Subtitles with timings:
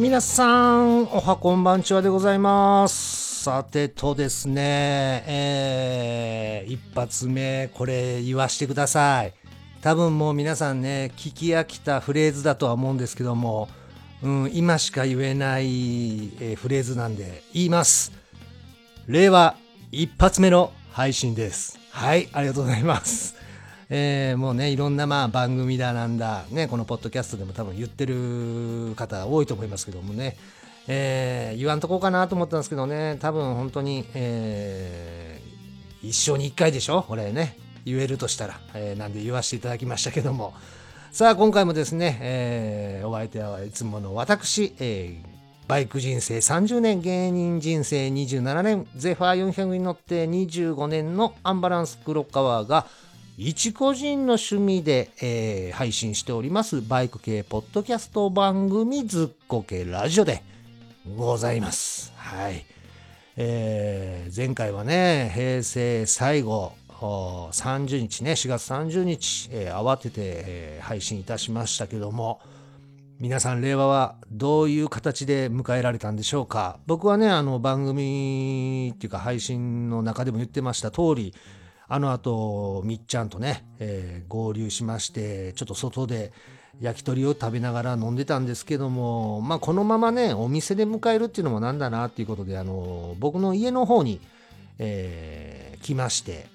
[0.00, 3.42] 皆さん、おはこんばんちはでございます。
[3.44, 9.34] さてとですね、えー、一発目、これ言わしてください。
[9.82, 13.68] 多分もう皆さんね、聞き飽きたフレーズだとは思うんですけども、
[14.22, 18.12] うん、今しか言えない、えーフレーズなんで言います。
[19.06, 19.54] 令和
[19.92, 21.78] 一発目の配信です。
[21.90, 23.39] はい、ありがとうございます。
[23.92, 30.36] えーもうね、いろんなまあ番組だなんだ、ね、このポッドキャストでも多分言ってる方多いと思いますけどもね、
[30.86, 35.50] えー言わんとこうかなと思ったんですけどね、多分本当に、えー
[36.02, 37.02] 一生に一回でしょ？
[37.02, 40.54] これね、言えるとしたら、えーなんで言わせていただきましたけども、
[41.10, 45.30] さあ今回もですね、えーお相手はいつもの私、えー
[45.66, 52.86] バイク人生30年、芸人人生27年、ゼファー400に乗って25年のアンバランス黒川が、
[53.38, 60.42] 一個人の趣味で、えー配信しておりますバイク系ポッドキャスト番組ずっこけラジオで
[61.16, 62.12] ございます。
[62.16, 62.64] はい。
[63.36, 72.40] えー前回はね、平成最後、30日ね、4月30日、えー慌てて、えー配信いたしましたけども、
[73.20, 81.34] 皆さん令和はどういう形で迎えられたんでしょうか僕はねあの番組っていうか配信の中でも言ってました通り
[81.92, 86.32] あの後みっちゃんとね、えー合流しましてちょっと外で
[86.80, 94.20] 焼き鳥を食べながら飲んでたんですけどもまあこのままねお店で迎えるっていうのもなんだなっていうことであの僕の家の方に、
[94.78, 96.46] えー来まして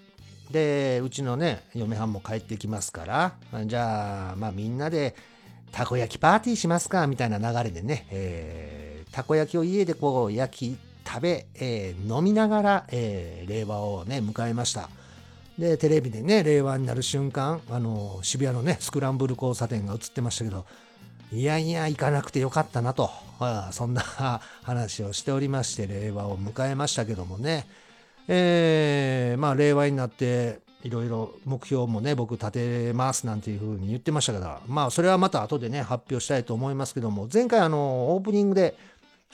[0.51, 5.15] でうちのね嫁はんも帰ってきますからじゃあまあみんなで
[5.71, 10.77] たこ焼きパーティーしますかみたいな流れでね、えーたこ焼きを家でこう焼き
[11.07, 14.89] 食べ、えー飲みながら、えー令和をね迎えました。
[15.57, 20.65] でテレビでね令和になる瞬間あの渋谷のねスクランブル交差点が映ってましたけど
[21.31, 23.09] いやいや行かなくてよかったなと。
[23.39, 24.01] ああそんな
[24.63, 27.67] 話をしておりまして令和を迎えましたけどもね。
[28.27, 38.75] えーまあ令和になっていろいろ目標もね僕立てますなんていうふうに言ってましたからまあそれはまた後でね発表したいと思いますけども前回あのオープニングで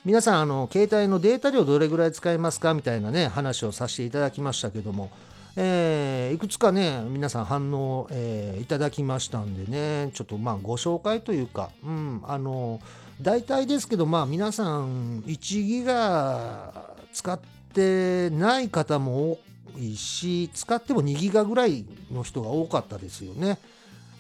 [0.04, 5.12] 皆さんあの携帯のデータ量どれぐらい使いますかみたいなね話をさせていただきましたけども、
[5.56, 10.12] えーいくつかね皆さん反応、えーいただきましたんでね。
[10.14, 12.80] ちょっとまあご紹介というかうんあの
[13.22, 16.74] 大体ですけどまあ皆さん1ギガ
[17.14, 17.40] 使っ
[17.74, 19.40] てない方も
[19.76, 23.58] 多いし使っても2ギガぐらいの人が多かったですよね。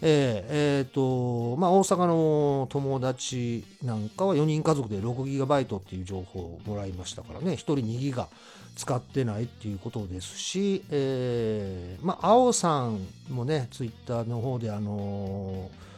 [0.04, 7.52] えーえーとまあ、大阪の友達なんかは4人家族で 6GB っていう情報をもらいましたからね。
[7.52, 8.28] 1人2ギガ。
[8.76, 13.00] 使ってないっていうことですし、えーまあ、青さん
[13.30, 15.92] もねツイッターの方であのー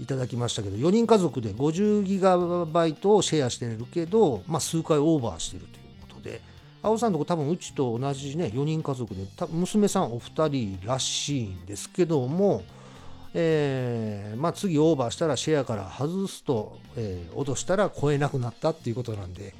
[0.00, 6.40] いただきましたけど4人家族で 50GB をシェアしてるけど、まあ、数回オーバーしてるということで
[6.82, 12.62] 青さんのとこ多分うちと同じね4人家族で娘さんお二人らしいんですけども、
[13.32, 19.54] えーまあ、次オーバーしたらシェアから外すと、えー脅したら超えなくなったっていうことなんで、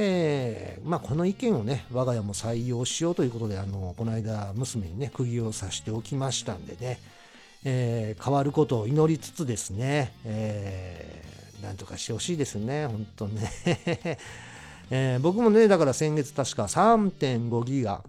[0.00, 7.00] えーまあ、この意見をね我が家も採用しようということであのこの間娘にね釘を刺しておきましたんでね、
[7.64, 11.28] えー変わることを祈りつつですね、えー
[11.62, 13.50] なんとかしてほしいですね本当ね、
[14.90, 18.04] えー僕もねだから先月確か3.5ギガ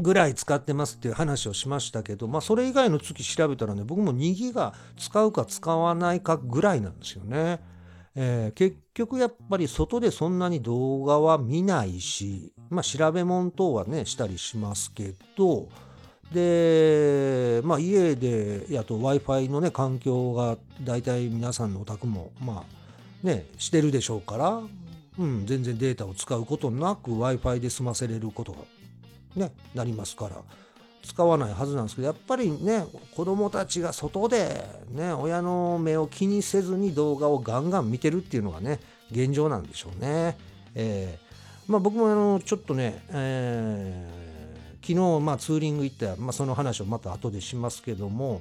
[0.00, 7.58] ぐらい使ってますっていう話をしましたけど、まあ、それ以外の月調べたらね僕も2ギガ使うか使わないかぐらいなんですよね。
[8.20, 15.68] えー結局やっぱり外でそんなに動画は見ないし、まあ、調べ物等はねしたりしますけど
[16.32, 24.62] で、まあ、家でやと w i f i のね環境が大体皆さんのお宅もまあねしてるでしょうから、
[25.18, 28.58] うん、全然データを使うことなく w i f i で済ませれることが
[29.36, 30.36] ね、なりますから。
[31.08, 38.78] 使わないはずなんですけどやっぱりね子供たちが外でね親の目を気にせずに動画をガンガン見てるっていうのがね
[39.10, 40.36] 現状なんでしょうね。
[40.74, 44.28] えーまあ、僕もあのちょっとね、えー
[44.88, 48.40] 昨日まあツーリング行った、まあ、その話をまた後でしますけども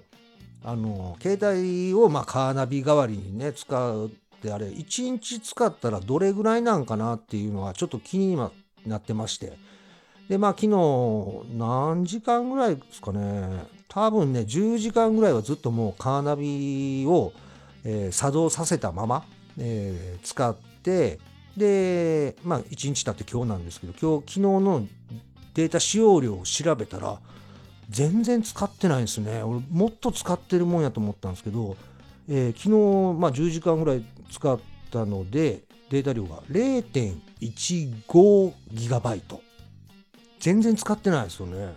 [0.63, 4.09] あの携帯をまカーナビ代わりにね使うっ
[4.41, 8.37] てあれ1日使ったらどれぐらいなんかなっていうのはちょっと気に
[8.85, 9.57] なってまして。
[10.29, 10.69] でまあ昨日
[11.57, 13.65] 何時間ぐらいですかね。
[13.87, 17.31] 多分ね10時間ぐらいはずっともうカーナビを、
[17.85, 19.23] えー作動させたまま、
[19.57, 20.53] えー使っ
[20.83, 21.19] て
[21.55, 24.85] でまあ1日経って今日なんですけど今日昨日の
[25.53, 27.21] データ使用量を調べたら
[27.89, 29.41] 全然使ってないんですね。
[29.43, 31.77] 俺もっと使ってるもんやと思ったんですけど、
[32.27, 32.69] えー昨日、
[33.17, 34.59] まあ、10時間ぐらい使っ
[34.91, 39.37] たのでデータ量が 0.15GB
[40.39, 41.75] 全然使ってないですよね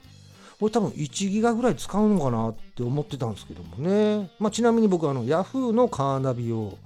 [0.59, 6.77] これ多分1ギガぐらい使うのかなって思ってたんですけどもね、まあ、ちなみに僕はあの Yahoo のカーナビを、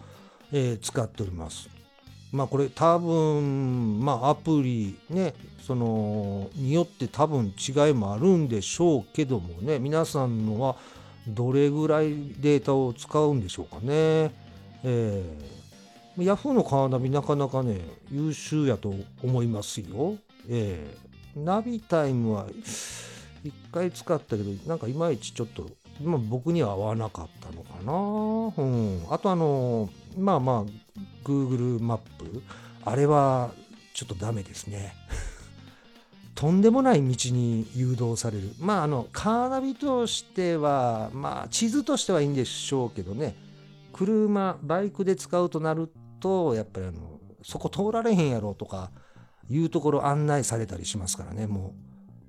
[0.52, 1.68] えー、使っております
[2.30, 10.76] まあこれ多分まあアプリねそのによって多分違いもあるんでしょうけどもね皆さんのは
[11.26, 14.30] どれぐらいデータを使うんでしょうかね。
[14.82, 17.80] えー、Yahoo のカーナビなかなかね
[18.10, 20.16] 優秀やと思いますよ。
[20.48, 21.03] えー、
[21.36, 22.46] ナビタイムは
[23.42, 25.70] 一回使ったけどなんかいまいちちょっと、
[26.02, 28.64] まあ、僕には合わなかったのかな。
[28.64, 32.42] うん、あとあのまあまあ Google マップ
[32.84, 33.50] あれは
[33.94, 34.94] ちょっとダメですね。
[36.34, 38.52] とんでもない道に誘導される。
[38.58, 43.36] まあ、あの、カーナビとしては、まあ、地図としてはいいんでしょうけどね、
[43.92, 48.90] 車、バイクで使うとなると、やっぱりあの、そこ通られへんやろとか、
[49.50, 51.74] いうところ案内されたりしますからね、も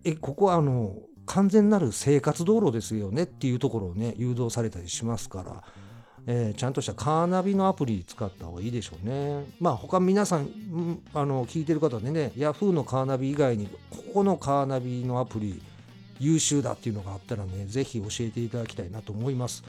[0.03, 0.95] う、え、ここはあの、
[1.25, 5.63] 完全なる生活道路ですよねっていうところをね、誘導されたりしますから、
[6.27, 9.45] えー、ちゃんとしたカーナビのアプリ使った方がいいでしょうね。
[9.59, 10.50] まあ他皆さん、
[11.13, 15.61] あの聞いてる方でね、Yahoo のカーナビ以外にここのカーナビのアプリ
[16.19, 19.63] 優秀だっていうのがあったらね、ぜひ教えていただきたいなと思います。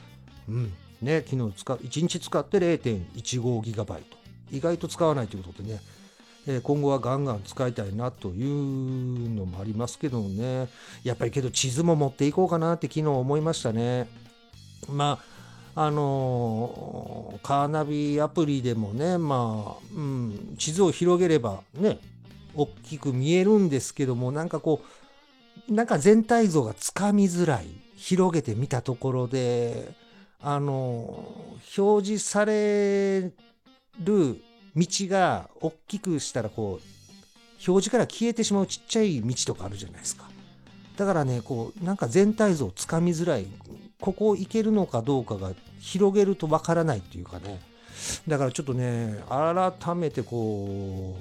[0.47, 0.73] うん。
[1.01, 4.03] ね、昨日使1日使って 0.15GB。
[4.49, 5.81] 意外と使わないということでね、
[6.47, 10.67] え今後はガンガン使いたいなというのもありますけどもね、
[11.03, 14.07] やっぱりけど地図も持っていこうかなって昨日思いましたね。
[14.89, 15.19] ま
[15.75, 21.99] ああのカーナビアプリでもね、まあ、うん、地図を広げればね、
[22.55, 24.81] 大きく見えるんですけども、なんかこ
[25.69, 27.67] う、なんか全体像がつかみづらい。
[27.97, 29.91] 広げてみたところで、
[30.39, 31.25] あの、
[31.77, 33.31] 表示され
[33.99, 34.41] る
[34.77, 36.97] 道が大きくしたらこう、
[37.67, 40.29] 表示から消えてしまうちっちゃい道とかあるじゃないですか。
[40.95, 43.47] だからね、こう、なんか全体像つかみづらい。
[43.99, 47.59] ここ行けるのかどうかが広げるとわからないっていうかね。
[48.27, 51.17] だからちょっとね、改めてこ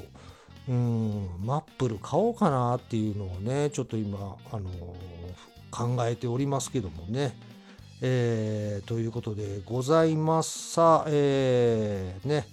[0.69, 4.71] う、うん、マップル買おうかなっていうのをね、ちょっと今、あの
[5.71, 7.35] 考えておりますけどもね。
[8.03, 12.47] えー、ということでございますさあ、えー、ね、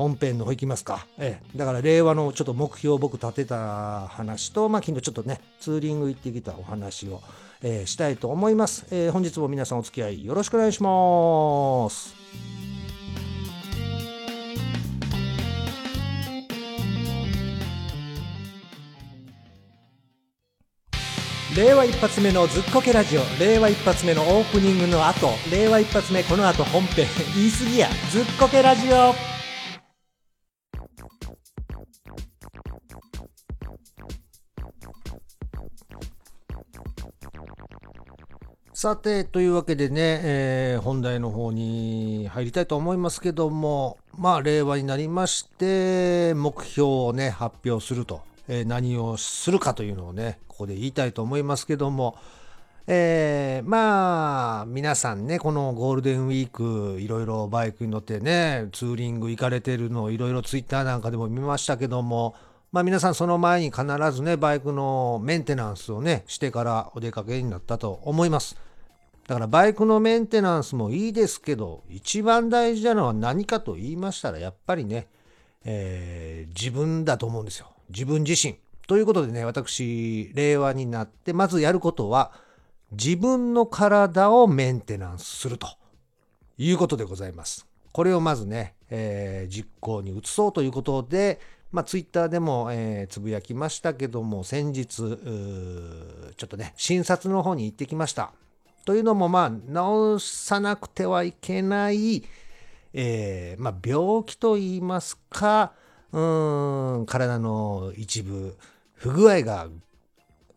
[0.00, 1.06] 本編の方行きますか。
[1.18, 7.20] ええ、だから令和のちょっと目標を僕立てた話と、まあ昨日ちょっとね、ツーリング行ってきたお話を、
[7.62, 12.14] えー、したいと思います、えー、本日も皆さんお付き合いよろしくお願いします。
[21.54, 23.20] 令和一発目のずっこけラジオ。
[23.38, 25.28] 令和一発目のオープニングの後。
[25.52, 27.06] 令和一発目この後本編。
[27.34, 27.88] 言い過ぎや。
[28.10, 29.29] ずっこけラジオ。
[38.72, 52.16] さて、というわけでね、えー、本題の方に入りたいと思いますけども、まあ、令和になりまして、目標をね、発表すると、えー、何をするかというのをね、ここで言いたいと思いますけども、
[52.86, 62.34] えー、まあ、皆さんね、このゴールデンウィーク、いろいろバイクに乗ってね、ツーリング行かれてるのをいろいろツイッターなんかでも見ましたけども、
[62.72, 68.56] まあ皆さんその前に必ずね、バイクのメンテナンスをね、してからお出かけになったと思います。
[69.26, 75.08] だからバイクのメンテナンスもいいですけど、一番大事なのは何かと言いましたら、やっぱりね、
[75.64, 77.66] えー、自分だと思うんですよ。
[77.90, 78.56] 自分自身。
[78.86, 82.32] ということでね、私、令和になって、まずやることは、
[82.92, 85.68] 自分の体をメンテナンスすると
[86.56, 87.66] いうことでございます。
[87.92, 91.40] これをまずね、えー、実行に移そうということで、
[91.72, 95.14] まあ、ツイッターでも、えー、つぶやきましたけども、先日、ちょ
[96.44, 98.32] っとね、診察の方に行ってきました。
[98.84, 102.24] というのも、まあ、治さなくてはいけない、
[102.92, 105.72] えー、まあ、病気といいますか、
[106.12, 106.20] う
[107.02, 108.56] ん、体の一部、
[108.94, 109.68] 不具合が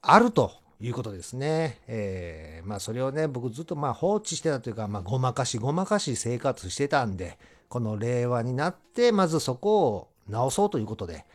[0.02, 0.52] あると
[0.82, 1.80] いうことですね。
[1.88, 7.38] えー、まあ、それをね、僕ずっとまあ放置してたというか、まあ、ごまかしごまかし生活してたんで、
[7.70, 11.26] この令和になって、まずそこを治そうということで、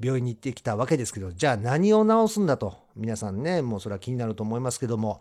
[0.00, 5.20] 病院に行ってきたわけですけど、じゃあ何を治すんだと、皆さんね、もうそれは気になると思いますけども、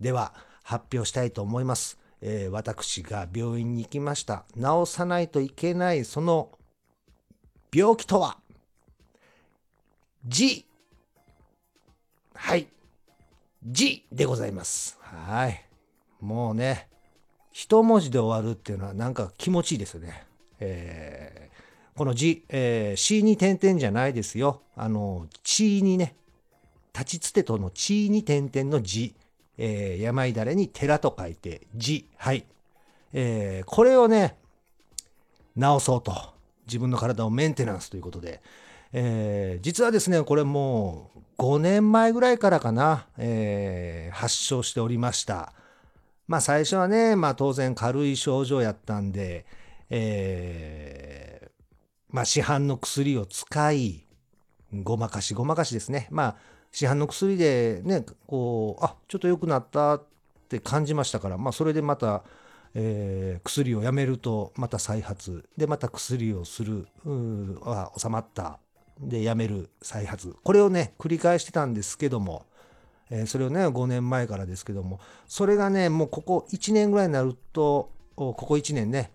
[0.00, 1.98] では発表したいと思います。
[2.22, 4.44] えー、私が病院に行きました。
[4.54, 6.50] 治さないといけないその
[7.74, 8.38] 病気とは、
[10.28, 10.64] 痔。
[12.34, 12.68] はい。
[13.66, 14.98] 痔でございます。
[15.00, 15.64] はい。
[16.20, 16.88] もうね、
[17.52, 20.26] 一文字で終わるっていうのはなんか気持ちいいですよね。
[20.60, 21.39] えー、
[21.96, 24.62] この字、えー、C に点々じゃないですよ。
[24.76, 26.16] あの、地にね、
[26.92, 29.14] 立ちつてとの地に点々の字、
[29.58, 32.46] えー、山いだれに寺と書いて字、はい。
[33.12, 34.36] えー、これをね、
[35.56, 36.40] 直そうと。
[36.66, 38.40] 自分の体をメンテナンスということで、
[38.92, 45.52] えー、実はですね、これもう5年前ぐらいからかな、えー、発症しておりました。
[46.28, 49.46] まあ最初はね、まあ当然軽い症状やったんで、
[49.90, 51.39] えー、
[52.10, 54.04] まあ市販の薬を使い、
[54.72, 56.08] ごまかしごまかしですね。
[56.10, 56.36] まあ
[56.72, 60.04] 市販の薬でね、こう、あ、ちょっと良くなったっ
[60.48, 62.22] て感じましたから、まあそれでまた、
[62.74, 65.48] えー、薬をやめるとまた再発。
[65.56, 66.86] でまた薬をする
[67.62, 68.58] は収まった。
[69.00, 70.36] でやめる再発。
[70.42, 72.44] これをね繰り返してたんですけども、
[73.10, 79.10] えー、それをね5年前からですけどもそれがねもうここ1年ぐらいになるとここ1年ね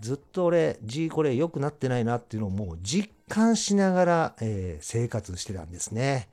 [0.00, 6.28] ずっと俺 G これ良くなってないなっていうのをもう実感しながら、えー、生活してたんですね。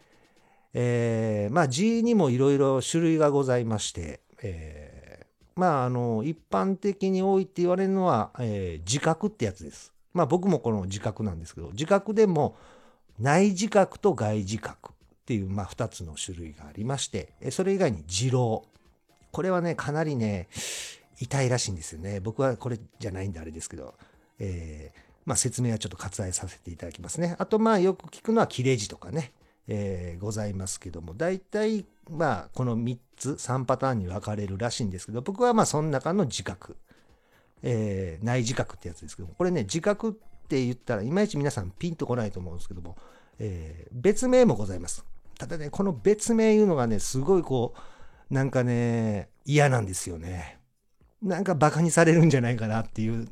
[0.73, 4.97] えー、まあ G にもいろいろ種類がございまして、えー
[5.57, 9.91] まあ、あの、一般的に多いって言われるのは、えー、自覚ってやつです。
[10.13, 12.55] まあ僕もこの自覚なんですけど、自覚でも
[13.19, 14.93] 内自覚と外自覚っ
[15.25, 18.65] ていう、まあ二つの種類がありまして、それ以外に自老。
[19.31, 20.47] これはね、かなりね、
[21.19, 22.19] 痛いらしいんですよね。
[22.19, 23.95] 僕はこれじゃないんであれですけど、
[24.39, 27.35] えー、まあ説明はちょっと割愛させていただきますね。
[27.39, 29.31] あとまあよく聞くのは切れ字とかね、
[29.67, 36.77] えー、ございますけども、大体まあこの3つ、3パターンに分かれるらしいんですけど、僕はまあその中の自覚、
[37.63, 42.95] えー、内自覚ってやつですけども、これね、自覚って言ったらいまいち皆さんピンとこないと思うんですけども、
[43.39, 45.03] えー、別名もございます。
[45.37, 50.56] ただね、この別名いうのがね、すごいこう、なんかね、嫌なんですよね。
[51.21, 53.27] なんかバカにされるんじゃないかなっていう。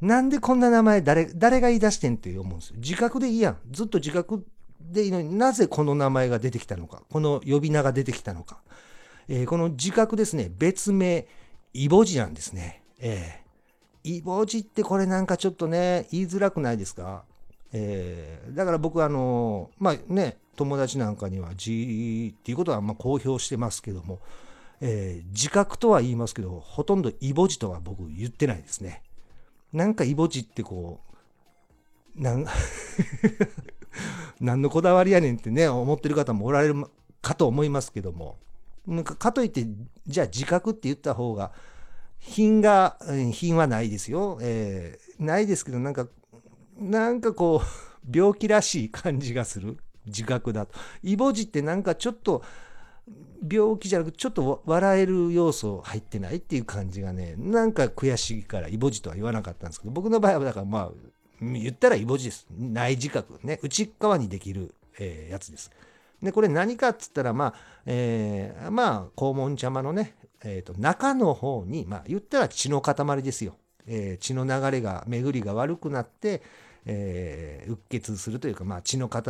[0.00, 2.76] なんでこんな名前誰、誰が言い出してんって思うんですよ。
[2.78, 3.58] 自覚でいいやん。
[3.70, 4.46] ずっと自覚
[4.80, 8.62] でいいのになぜこの名前が出てきたのか、この呼び名が出てきたのか。
[9.28, 11.28] えー、この自覚ですね、別名、
[11.74, 12.82] イボジなんですね。
[12.98, 17.24] えー、イボジってこれなんかちょっとね、言いづらくないですか？
[17.72, 24.18] えー、だから僕あのまあね、友達なんかには G っていうことはま公表してますけども、
[24.80, 29.02] えー、自覚とは言いますけど、ほとんどイボジとは僕言ってないですね。
[29.72, 31.00] なんかイボジってこ
[32.16, 32.46] う、なん
[34.40, 36.86] 何のこだわりやねんってね、思ってる方もおられる
[37.22, 38.38] かと思いますけども、
[38.86, 39.66] なんかかといって、
[40.06, 41.52] じゃあ自覚って言った方が、
[42.18, 42.98] 品が、
[43.32, 44.38] 品はないですよ。
[44.40, 46.06] えー、ないですけど、なんか、
[46.78, 47.66] なんかこう、
[48.16, 49.78] 病気らしい感じがする。
[50.06, 50.72] 自覚だと。
[51.02, 52.42] イボジってなんかちょっと、
[53.48, 60.90] 病気じゃなくちょっと笑える要素入ってないっていう感じがね、なんか悔しいからイボジとは言わなかったんですけど、僕の場合はだからまあ、
[61.40, 62.46] 言ったらイボジです。
[62.50, 63.58] 内自覚ね。
[63.62, 65.70] 内側にできる、え、やつです。
[66.22, 67.54] で、これ何かっつったら、まあ、
[67.86, 70.14] えー、まあ、黄門茶間のね、
[70.44, 73.56] えーと、中の方に、まあ、言ったら血の塊ですよ。
[73.86, 76.42] えー、血の流れが、巡りが悪くなって、
[76.84, 79.22] えー、うっ血するというか、まあ、血の塊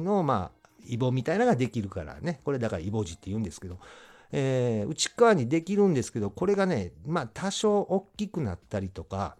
[0.00, 0.57] の、まあ、
[0.88, 2.40] イボみたいなのができるからね。
[2.44, 3.78] これだからイボジって言うんですけど、
[4.32, 9.36] えー、内側にできるんですけど、これがね、まあ、多少大きくなったりとか、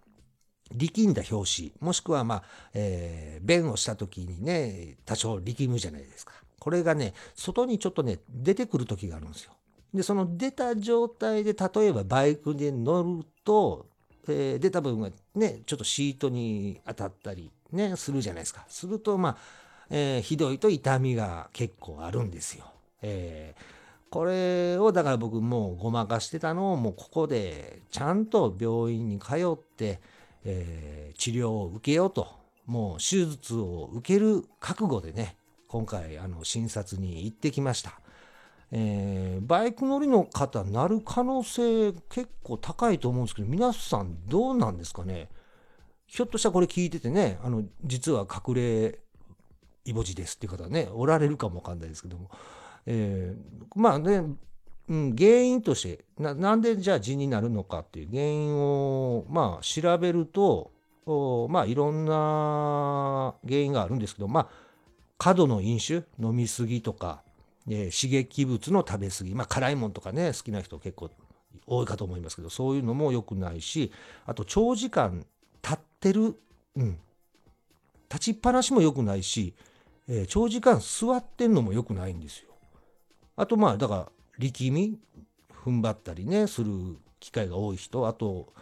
[0.75, 2.43] 力んだ表紙、もしくは、まあ、
[2.75, 6.35] えー、弁をした時にね、多少力むじゃないですか。
[6.59, 9.53] これがね、外にちょっとね、出てくる時があるんですよ。
[9.95, 13.87] で、その出た状態で、例えばバイクで乗ると、
[14.29, 18.67] えー、出た部分がね、ちょっとシートに当たったりね、するじゃないですか。
[18.69, 19.37] すると、まあ、
[19.91, 22.65] えー、ひどいと痛みが結構あるんですよ。
[23.03, 23.63] えー、
[24.11, 30.01] これをだから僕もうごまかしてたのをもうここでちゃんと病院に通って、
[30.45, 32.29] えー、治療を受けようと、
[32.67, 35.37] もう手術を受ける覚悟でね、
[35.69, 38.01] 今回、あの、診察に行ってきました。
[38.71, 45.29] えー、バイク乗りの方、なる可能性結構高いと思うんですけど、皆さんどうなんですかね？
[46.07, 48.99] ひょっとしたらこれ聞いててね、あの、実は隠れ
[49.85, 52.31] イボジですっていう方ね、おられるかもわかんないですけども、
[52.87, 54.23] えー、まあね、
[54.89, 60.71] うん、原因としてな、なんでじゃあ痔になるのかっていう原因を、まあ、調べると、
[61.51, 64.49] まあ、いろんな原因があるんですけど、まあ、
[65.19, 67.23] 過度の飲酒、飲みすぎとか、
[67.69, 71.11] えー、刺激物の食べ過ぎ、まあ、辛いもんとかね、好きな人結構
[71.67, 73.93] 多いかと思いますけど、そういうのも良くないし、
[74.27, 75.27] あと長時間
[75.63, 76.35] 立ってる、
[76.77, 76.99] うん、
[78.11, 79.55] 立ちっぱなしも良くないし、
[80.09, 82.49] えー、長時間座ってんのも良くないんですよ。
[83.37, 84.99] あとまあ、だから、力み
[85.65, 86.73] 踏ん張ったりねする
[87.21, 88.53] 機会が多い人あと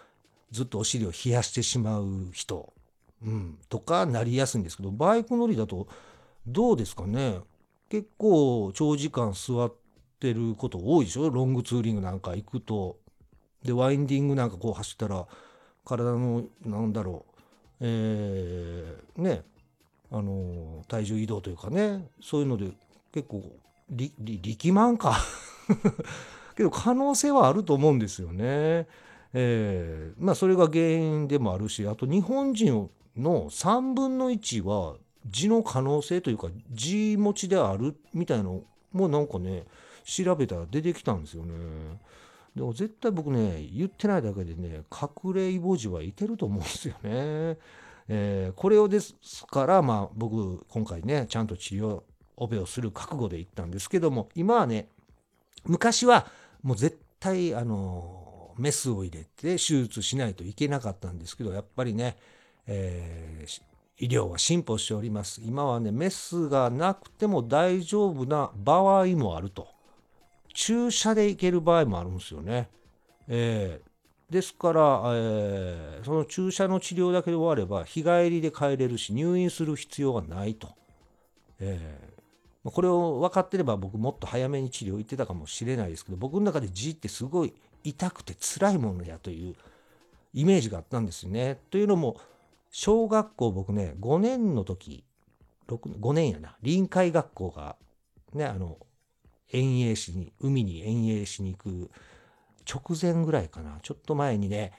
[0.50, 2.72] ずっとお尻を冷やしてしまう人、
[3.22, 5.86] うん、とかなりやすいんですけどバイク乗りだと
[6.46, 7.40] どうですかね
[7.90, 9.74] 結構長時間座っ
[10.18, 12.98] てること多いでしょロングツーリングなんか行くと。
[13.62, 15.26] でワインディングなんかこう走ったら
[15.84, 17.40] 体のなんだろう
[17.80, 19.42] えー、ね
[20.10, 22.70] あの体重移動というかねそういうので
[23.12, 23.42] 結構
[23.90, 25.16] 力満か
[26.56, 28.86] けど可能性はあると思うんですよね。
[29.34, 34.96] えー、まあそれが原因でもあるしあと日本人の3分の1は
[35.26, 39.64] 字の可能性というか字持ちであるみたいのもなんかね
[40.04, 41.52] 調べたら出てきたんですよね。
[42.54, 47.58] でも絶対僕ね言ってないだけでね隠れイボ痔はいてると思うんですよね。
[48.08, 49.14] えー、これをです
[49.50, 52.02] からまあ僕今回ねちゃんと治療
[52.36, 54.88] オペをする覚悟で行ったんですけども今はね
[55.64, 56.26] 昔は
[56.62, 62.16] もう絶対あのメスを入れて手術しないといけなかったんですけどやっぱりね、
[62.66, 63.62] えー、
[63.98, 65.40] 医療は進歩しております。
[65.42, 69.68] 今はね、メスがなくても大丈夫な場合もあると。
[70.52, 72.68] 注射でいける場合もあるんですよね。
[73.28, 73.85] えー、
[74.30, 80.68] ですから、えー、その注射の治療だけで終われば、日帰りで帰れるし、入院する必要がないと。
[81.60, 87.54] えー、これを分かってれば僕もっと早めに治療行ってたかもしれないですけど、僕の中で G ってすごい
[87.84, 89.54] 痛くて辛いものやという
[90.34, 91.60] イメージがあったんですよね。
[91.70, 92.16] というのも、
[92.70, 95.04] 小学校僕ね、5年の時、
[95.68, 97.76] 5年やな、臨海学校が、
[98.34, 98.76] ね、あの、
[99.52, 101.90] 遠泳しに、海に遠泳しに行く
[102.68, 104.72] 直前ぐらいかな、ちょっと前にね、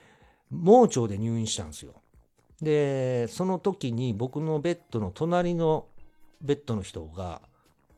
[0.50, 1.94] 盲腸で入院したんですよ。
[2.62, 5.86] で、その時に僕のベッドの隣の
[6.41, 7.41] ベッドの人が、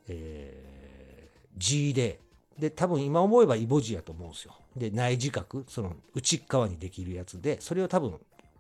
[0.08, 2.20] えー、G で、
[2.58, 4.54] で、多分今思えばイボ痔やと思うんですよ。
[4.76, 8.20] で、内耳覚、その内側にできるやつで、それを多分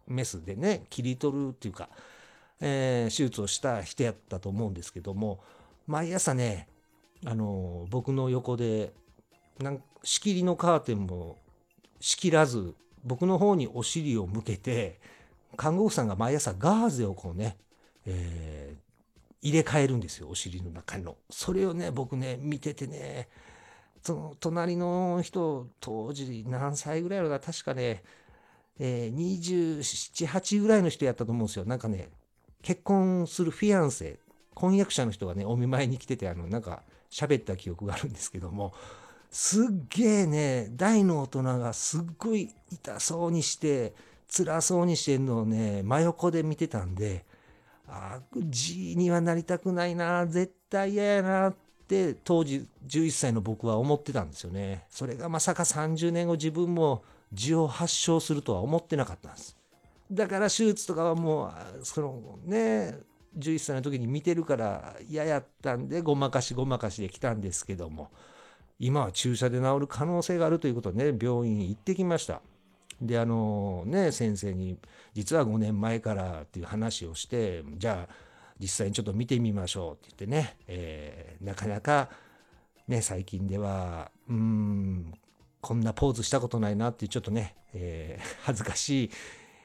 [0.09, 1.87] メスでね切り取るっていうか、
[2.59, 5.39] えー、手術をした人やったと思うんですけども
[5.87, 6.67] 毎朝ね
[7.25, 8.91] あの僕の横で
[9.59, 11.37] なん仕切りのカーテンも
[11.99, 14.99] 仕切らず僕の方にお尻を向けて
[15.57, 17.57] 看護婦さんが毎朝ガーゼをこうね、
[18.05, 21.17] えー、入れ替えるんですよお尻の中の。
[21.29, 23.27] それをね僕ね見ててね
[24.01, 28.03] その隣の人当時何歳ぐらいのか確かね
[28.79, 31.65] えー、27、8ぐらいの人やったと思うんですよ。
[31.65, 32.09] なんかね、
[32.61, 34.19] 結婚するフィアンセ、
[34.55, 38.73] 婚約者の人がね、お見舞いに来てて、あの、なんか喋った記憶があるんですけども、
[39.31, 43.93] すっげえね、大の大人がすっごい痛そうにして、
[44.27, 47.25] 辛そうにしてんのをね、真横で見てたんで、
[47.87, 51.55] ああ、G にはなりたくないな、絶対嫌やなっ
[51.87, 54.85] て、当時11歳の僕は思ってたんですよね。
[54.89, 59.55] それがまさか30年後自分も痔を発症するとは思ってなかったんです。
[60.11, 62.97] だから手術とかはもうそのね
[63.37, 68.09] 11歳の時に見てるから嫌やったんでごまかしごまかしで来たんですけども
[68.79, 72.41] 今は注射で治る可能性があるということでね病院に行ってきました。
[73.01, 74.77] であのね先生に
[75.13, 78.13] 実は5年前からっていう話をしてじゃあ
[78.59, 82.09] 実際にちょっと見てみましょうって言ってね、えー、なかなか
[82.87, 85.13] ね最近ではうん
[85.61, 89.11] こんなポーズしたことないなってちょっとね、えー、恥ずかしい、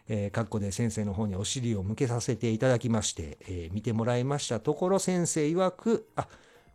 [0.08, 6.28] えー、格好で先生の方にお尻を向けさせていただきまして、えー、見てもらいましたところ先生曰く、あ、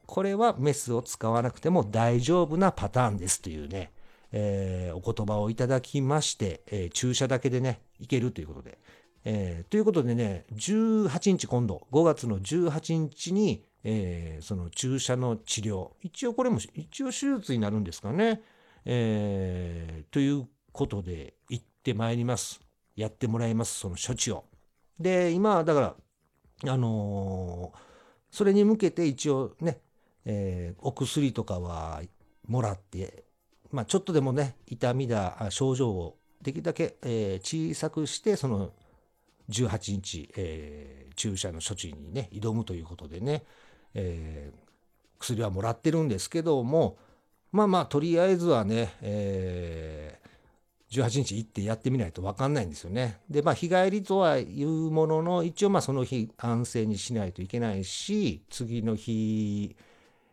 [0.10, 3.92] これはメスを使わなくても大丈夫なパターンですというね、
[4.32, 8.80] えー、お言葉をいただきまして、えー、注射だけでね、いけるということで。
[9.24, 18.42] えー、ということでね、18日今度、5月の18日に、えー、その注射の治療、一応これも、一応手術になるんですかね。
[18.86, 22.62] えー、ということで行ってまいります。
[22.96, 24.46] やってもらいます、その処置を。
[25.00, 25.96] で、今、だか
[26.66, 27.78] ら、あのー、
[28.32, 29.82] それに向けて一応ね、
[30.32, 32.02] えー、お薬とかは
[32.48, 33.24] もらって、
[33.72, 38.72] まあ、ちょっとでもね、痛みだ、症状をできるだけ、えー、小さくして、その
[39.50, 43.44] 18日、えー、注射の処置にね、挑むということでね、
[43.96, 44.60] えー、
[45.20, 47.00] 薬はもらってるんですけども、
[47.52, 53.20] まあまあ、とりあえずはね、えー、18日行ってやってみないと分かんないんですよね。
[53.32, 59.76] で、まあ、日帰りとはいうものの、一応まあその日安静にしないといけないし、次の日、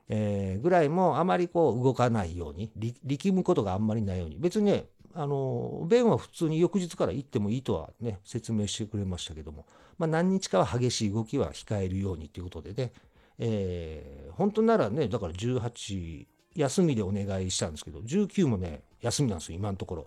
[0.08, 2.70] えー、ぐらいもあまりこう動かないように、
[3.04, 4.36] 力むことがあんまりないように。
[4.38, 9.66] 別にね、あの、便は普通に翌日から行ってもいいとはね、説明してくれましたけども、
[9.98, 12.92] まあ何日かは激しい動きは控えるようにということでね、
[13.38, 20.06] えー、本当ならね、だから18、休みでお願いしたんですけど、19もね、休みなんですよ、今のところ。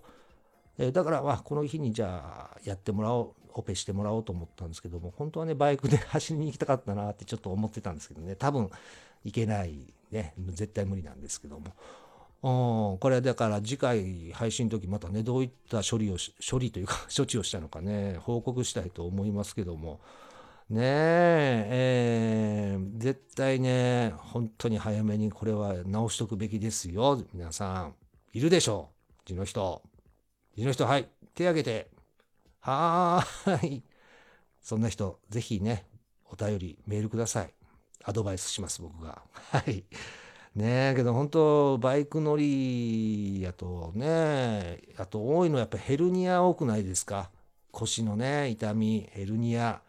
[0.78, 8.70] えだから、あ、この日にじゃあやってもらおうオペしてもらおうと思ったんですけども本当はねバイクで走りに行きたかったなってちょっと思ってたんですけどね多分
[9.24, 10.34] 行けないね。
[10.50, 11.74] 絶対無理なんですけども。
[12.42, 16.16] これはだから次回配信の時またねどういった処理を
[16.50, 20.00] 処理というか 処置をしたのかね報告したいと思いますけども。
[20.70, 27.22] ねええー絶対ね本当に早めにこれは直しとくべきですよ。
[27.32, 27.94] 皆さん。
[28.32, 29.12] いるでしょう。
[29.22, 29.82] うちの人。
[30.54, 31.08] うちの人はい。
[31.34, 31.90] 手挙げて。
[32.60, 33.82] はーい。
[34.62, 35.86] そんな人ぜひね
[36.26, 37.59] お便りメールください。
[38.04, 39.22] アドバイスします僕が。
[39.52, 39.84] はい。
[40.54, 47.30] ねえけど本当バイク乗りやとねあと多いのはやっぱヘルニア多くないですか？
[47.70, 49.80] 腰のね痛みヘルニア、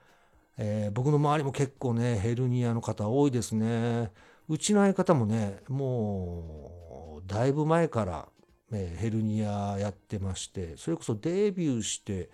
[0.58, 4.12] えー僕の周りも結構ねヘルニアの方多いですね。
[4.50, 8.28] うちの相方もねもうだいぶ前から、
[8.70, 12.30] ね、ヘルニアやってましてそれこそデビューして、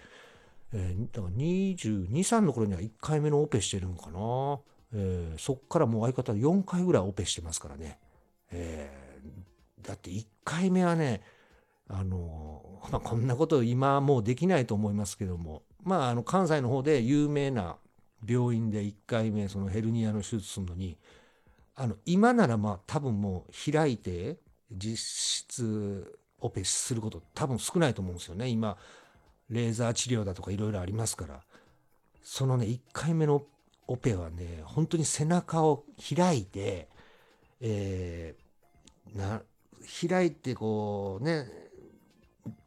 [0.74, 4.60] えーだから223の頃には1回目のオペしてるんかな、
[4.94, 8.00] えーそっからもう相方4回ぐらいオペしてますからね。
[8.52, 9.08] えー
[9.88, 11.22] だって1回目はね
[11.88, 17.78] あの、まあ、こんなこと今もうできないと思いますけどもまああの関西の方で有名な
[18.28, 20.98] 病院で1回目そのヘルニアの手術するのに
[21.76, 24.38] あの今ならまあ多分もう開いて
[24.72, 28.48] 実質オペすること多分少ないと思うんですよね。
[28.48, 28.78] 今
[29.50, 31.42] レーザー治療だとかいろいろありますから。
[32.24, 33.42] そのね1回目の
[33.88, 35.84] オペはね本当に背中を
[36.16, 36.88] 開いて
[37.62, 39.42] えーな
[40.10, 41.48] 開いてこうね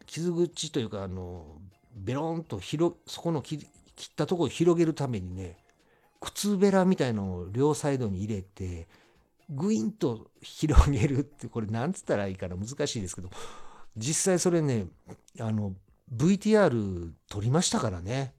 [0.07, 1.45] 傷口というかあの
[1.95, 3.67] ベロンと広そこの切っ
[4.17, 5.57] たところを広げるためにね
[6.21, 8.89] 靴べらみたいのを両サイドに入れて
[9.51, 13.31] グインと広げるってこれなんつったらいいかな難しいですけど
[13.97, 14.87] 実際それね
[15.39, 15.75] あの
[16.15, 18.35] VTR 撮りましたからね、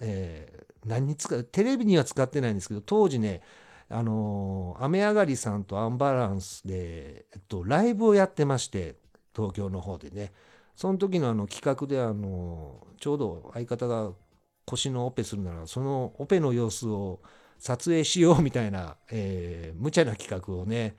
[0.00, 3.42] えー何に使うテレビには使ってないんですけど当時ね
[3.88, 8.96] あの雨上がりさんとアンバランスで、えっと、ライブをやってまして
[9.34, 10.32] 東京の方でね
[10.74, 14.10] その時のあの企画であのちょうど相方が
[14.64, 17.20] 腰のオペするならそのオペの様子を
[17.58, 20.96] 撮影しようみたいな、えー無茶な企画をね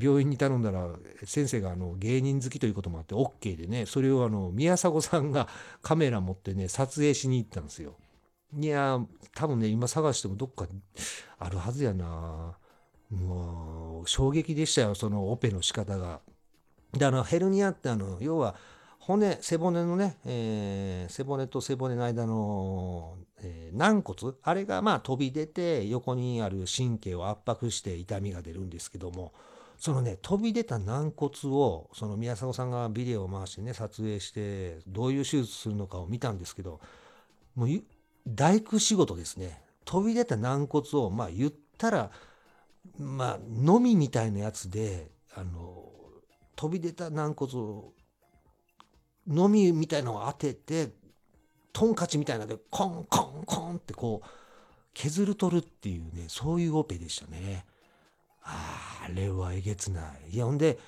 [0.00, 0.88] 病院に頼んだら
[1.24, 5.48] 先生があの芸人好きということもあって OK でねそれをあの宮迫さんが
[5.82, 7.96] カメラ持ってね撮影しに行ったんですよ。
[8.58, 9.00] いや
[9.34, 10.66] 多分ね今探してもどっか
[11.38, 12.56] あるはずやな
[13.10, 16.20] もう衝撃でしたよそのオペの仕方が。
[16.92, 18.54] であのヘルニアってあの要は
[18.98, 24.34] 骨背骨のね、えー背骨と背骨の間の、えー軟骨？
[24.42, 29.32] あれがまあ飛び出て横にある神経を圧迫して痛みが出るんですけども
[29.78, 36.78] そのね飛び出た軟骨をその宮迫さんがビデオを回してね撮影してどういう手術するのかを見たんですけど
[37.56, 37.68] もう
[38.26, 42.10] 大工仕事ですね飛び出た軟骨をまあ言ったら
[42.98, 45.90] まあのみみたいなやつであの
[46.56, 47.92] 飛び出た軟骨を
[49.26, 50.90] のみみたいなのを当てて
[51.72, 54.28] トンカチみたいなのでコンコンコンってこう
[54.94, 57.64] 削る取るっていうねそういうオペでしたね。
[58.44, 60.34] あれはえげつない。
[60.34, 60.78] いやほんで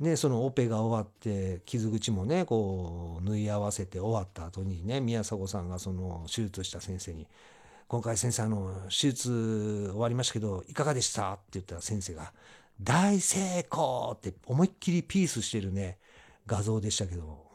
[0.00, 7.26] ねそのオペが終わって傷口もねこう縫い合わせて終わった後にね宮迫さんがその手術した先生に
[7.88, 12.32] 「今回先生あの手術終わりましたけどいかがでした?」って言ったら先生が
[12.80, 15.98] 「大成功!」って思いっきりピースしてるね
[16.46, 17.46] 画像でしたけど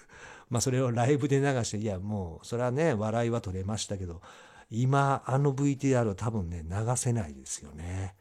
[0.48, 4.22] まあそれをライブで流していやもうそれはね笑いは取れましたけど
[4.70, 8.14] 今あの VTR は多分ね流せないですよね。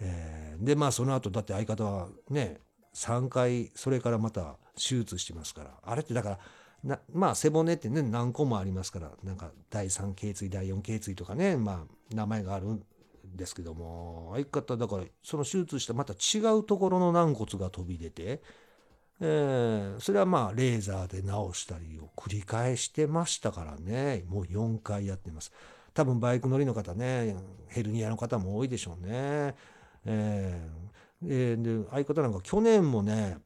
[0.00, 2.60] えーでまあその後だって相方はね
[2.94, 5.70] 3回それからまた手術してますから。
[5.82, 6.38] あれってだか
[6.84, 9.10] らまあ背骨ってね何個もありますから。
[9.22, 12.82] なんか第3頸椎第4頸椎とかねまあ名前があるん
[13.34, 14.30] ですけども。
[14.34, 18.42] 相方だからその手術したまた違うところの軟骨が飛び出て、
[19.20, 24.24] えーそれはまあレーザーで直したりを繰り返してましたからね。
[24.28, 25.52] もう4回やってます。
[25.92, 27.36] 多分バイク乗りの方ね
[27.68, 29.54] ヘルニアの方も多いでしょうね。
[30.06, 30.90] えー
[31.26, 33.38] えーで相方なんか去年もね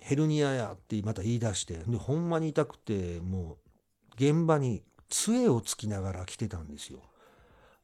[0.00, 7.00] ヘルニアやってまた言い出してでほんまに痛くてもう現場に杖をつきながら来てたんですよ。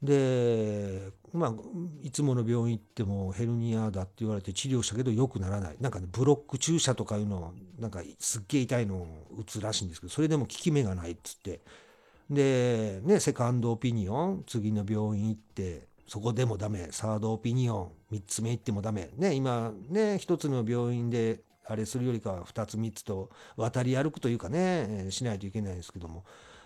[0.03, 1.55] でまあ
[2.03, 11.61] いつもの病院行ってもヘルニアだって言われて治療したけど良くならないなんかねブロック注射とかいうのなんかすっげえ痛いのを打つらしいんですけどそれでも効き目がないっつって
[12.31, 16.89] でねセカンドオピニオン次の病院行ってそこでもダメ。
[16.91, 19.11] サードオピニオン3つ目行ってもダメ。
[19.17, 26.25] ね今ね一つの病院であれするよりかは2つ3つと渡り歩くというかね、しないといけないんですけども。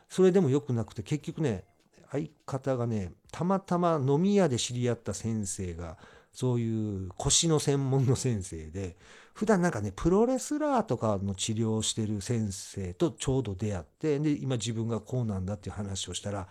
[0.08, 1.64] それでも良くなくて結局ね
[2.10, 5.98] 相方がねたまたま飲み屋で知り合った先生が
[6.32, 8.96] そういう腰の専門の先生で
[9.34, 16.48] 普段なんかねプロレスラーとかの治療をしてる先生とちょうど出会ってで今自分がこうなんだっていう話をしたら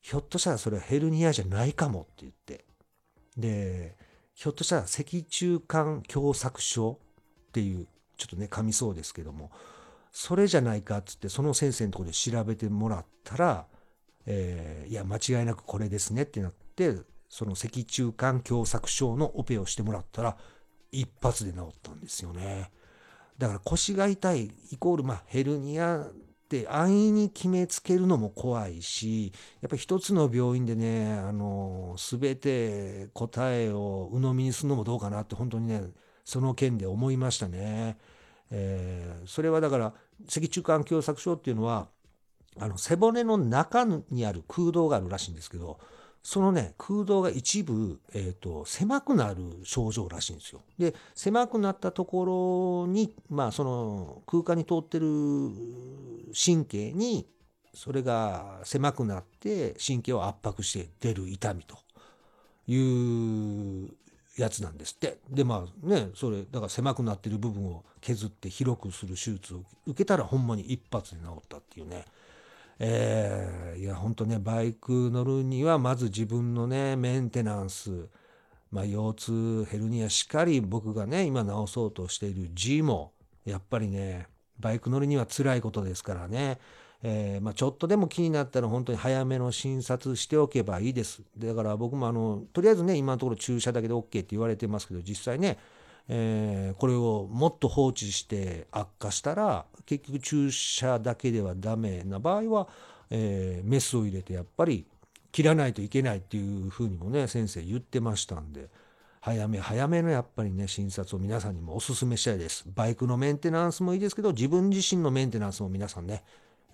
[0.00, 2.64] ひょっとしたらそれはヘルニアじゃないかもって言って
[3.36, 3.96] で
[4.34, 6.98] ひょっとしたら脊柱管狭窄症
[7.48, 9.50] っていうちょっとね噛みそうですけども
[10.12, 13.66] それじゃないかっつってその先生のところで調べてもらったら、
[14.26, 16.96] えーいや間違いなくこれですねってなって
[17.28, 20.36] その脊柱管狭窄症のオペをしてもらったら
[20.90, 22.70] 一発で治ったんですよね。
[23.36, 26.06] だから腰が痛いイコールまあヘルニア
[26.48, 35.82] って安易に決めつけるのも怖いしやっぱり一つの病院でねあの全て答えを鵜呑みにするのもどうかなって本当にね
[36.24, 37.98] その件で思いましたね。
[38.50, 39.92] えーそれはだから
[40.26, 41.88] 脊柱管狭窄症っていうのは
[42.58, 45.78] あの背骨の中にある空洞があるらしいんですけど
[46.22, 50.62] そのね空洞が一部、えー、と狭くなる症状らしいんですよ。
[50.78, 55.06] で狭くなったところにまあその空間に通ってる
[56.34, 57.26] 神経に
[57.74, 61.78] それが狭くなって神経を圧迫して出る痛みと
[62.66, 63.90] いう
[64.36, 65.18] やつなんですって。
[65.30, 72.04] でまあねそれだから狭くなってる部分を削って広くする手術を受けたらほんまに一発で治ったっていうね。
[72.78, 78.08] えーいや本当ねバイク乗るにはまず自分のねメンテナンス、
[78.72, 83.12] まあ、腰痛ヘルニアしっかり僕がね今治そうとしている G も
[83.44, 84.26] やっぱりね
[84.58, 86.58] バイク乗るには辛いことですからね、
[87.02, 91.22] えーまあ、ちょっとでも気になったら本当に早めの診察しておけばいいです。
[91.36, 95.58] だから僕もあのとりあえずね今のところ注射だけで OK って言われてますけど実際ね
[96.08, 102.68] えーこれをもっと放置して悪化したら結局注射だけではダメな場合は、
[103.10, 104.86] えーメスを入れてやっぱり
[105.32, 108.68] 切らないといけないっていうふうにもね先生言ってましたんで
[109.20, 112.64] 早め早めのやっぱりね診察を皆さんにもお勧めしたいです。
[112.74, 116.22] バイクのメンテナンスもいいですけど自分自身のメンテナンスも皆さんね、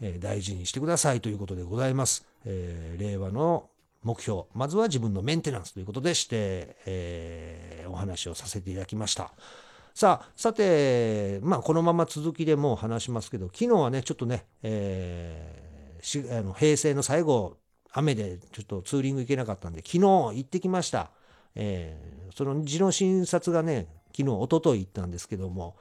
[0.00, 3.68] えー大事にしてくださいということでございます、えー令和の
[4.04, 9.30] 目標まずは自分のメンテナンスということでして、えーお話をさせていただきました。
[9.94, 17.56] さあさてまあこのまま続きでもう話しますけど昨日はねちょっとね、えーしあの平成の最後
[17.92, 21.10] 雨でちょっとツーリング行けなかったんで昨日行ってきました、
[21.54, 23.86] えーその痔の診察がね
[24.16, 25.76] 昨日一昨日行ったんですけども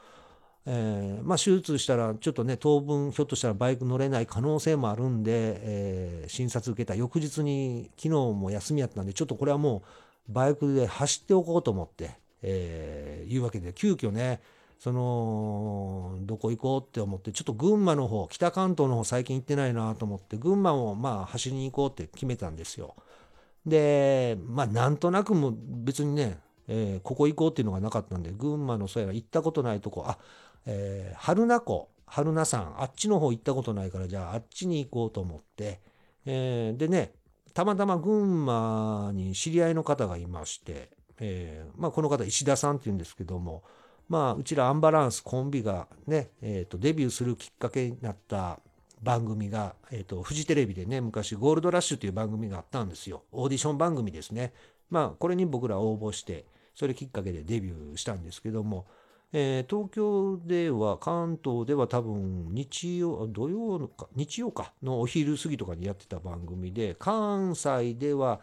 [0.66, 9.84] えーまあ、手術したらちょっとね当分ひょっとしたらバイク乗れない可能性もあるんで、えー診察受けた翌日に昨日も休みやったんでちょっとこれはも
[10.30, 14.42] うバイクで走っておこうと思って、えーいうわけで急遽ね
[14.80, 22.96] そのどこ行こうって思ってちょっと群馬の方北関東の方最近行ってないなと思って群馬をまあ走りに行こうって決めたんですよ。
[23.66, 30.18] でまあなんとなくも別にね、えーここ行こうっていうのがなかったんで群馬のそうやら行ったことないとこあ
[30.66, 35.80] えー春名湖春名山あっちの方行ったことないからじゃああっちに行こうと思って、
[36.26, 37.14] えーでね
[37.54, 43.64] たまたま群馬に知り合いの方がいまして、えーまあ、この方石田さんっていうんですけども
[44.10, 48.60] まあうちらアンバランスコンビがね、えー、とデビューするきっかけになった
[49.02, 53.24] 番組が、えー、とフジテレビでね昔ゴールドラッシュっていう番組があったんですよ。
[53.32, 54.54] オーディション番組ですね。
[54.90, 58.88] まあこれに僕ら応募してそれきっかけでデビューしたんですけども、
[59.34, 68.40] えー東京では関東では多分日曜土曜のか日曜かのお昼過ぎとかにやってた番組で関西では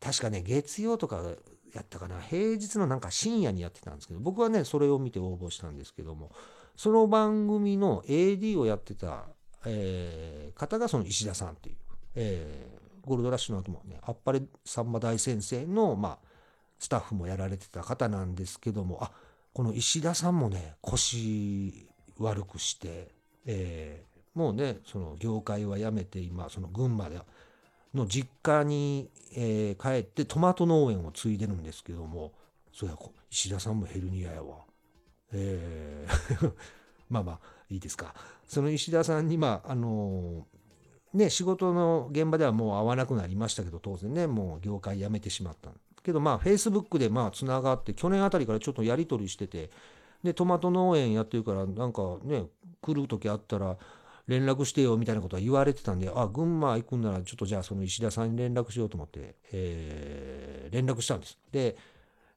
[0.00, 1.22] 確かね月曜とか
[1.74, 6.30] やったかな平日のなんか深夜にやってたんですけど僕はねそれを見て応募したんですけども
[6.76, 9.24] その番組の AD をやってた、
[9.64, 11.76] えー方がその石田さんっていう、
[12.16, 16.18] えーゴールドラッシュの後もねあっぱれさんま大先生のまあ
[16.78, 19.10] スタッフもやられてた方なんですけどもあ
[19.52, 21.86] この石田さんもね腰
[22.18, 23.08] 悪くして、
[23.46, 27.20] えーもうねその業界は辞めて今その群馬で
[27.92, 32.32] の実家に、えー帰ってトマト農園を継いでるんですけども
[32.72, 34.60] そうやこ石田さんもヘルニアやわ。
[35.34, 36.52] えー
[37.10, 38.14] まあまあいいですか
[38.46, 40.46] その石田さんにまああの
[41.12, 45.70] ね仕事の現場ではもう会わなくなりましたけど当然ねもう業界辞めてしまった
[46.02, 49.70] けどまあフェイスブックでまあつながって去年あたりからちょっとやり取りしてて
[50.22, 52.44] でトマト農園やってるからなんかね
[52.80, 53.76] 来る時あったら
[54.28, 61.38] 連絡してよみたいなことは言われてたんであ群馬行くんならちょっとじゃあその石田さんに連絡しようと思って、えー連絡したんです。
[61.52, 61.76] で、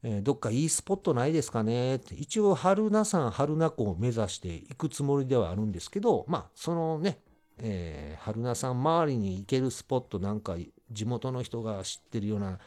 [0.04, 2.14] えー、どっかいいスポットないですかねって。
[2.14, 7.20] 一応春名山春名湖を目指して行くつもりではあるんですけどまあそのね、
[7.58, 10.58] えー、春名山周りに行けるスポットなんか
[10.92, 12.60] 地元の人が知ってるような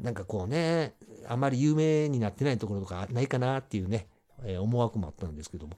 [0.00, 0.94] なんかこうね
[1.26, 4.08] あまり有名になってないところとかないかなっていうね、
[4.44, 5.76] えー、思惑もあったんですけども、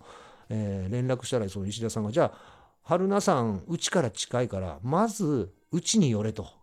[0.48, 6.46] えー、連絡したらその石田さんがじゃあ春名山うちから近いからまずうちに寄れと。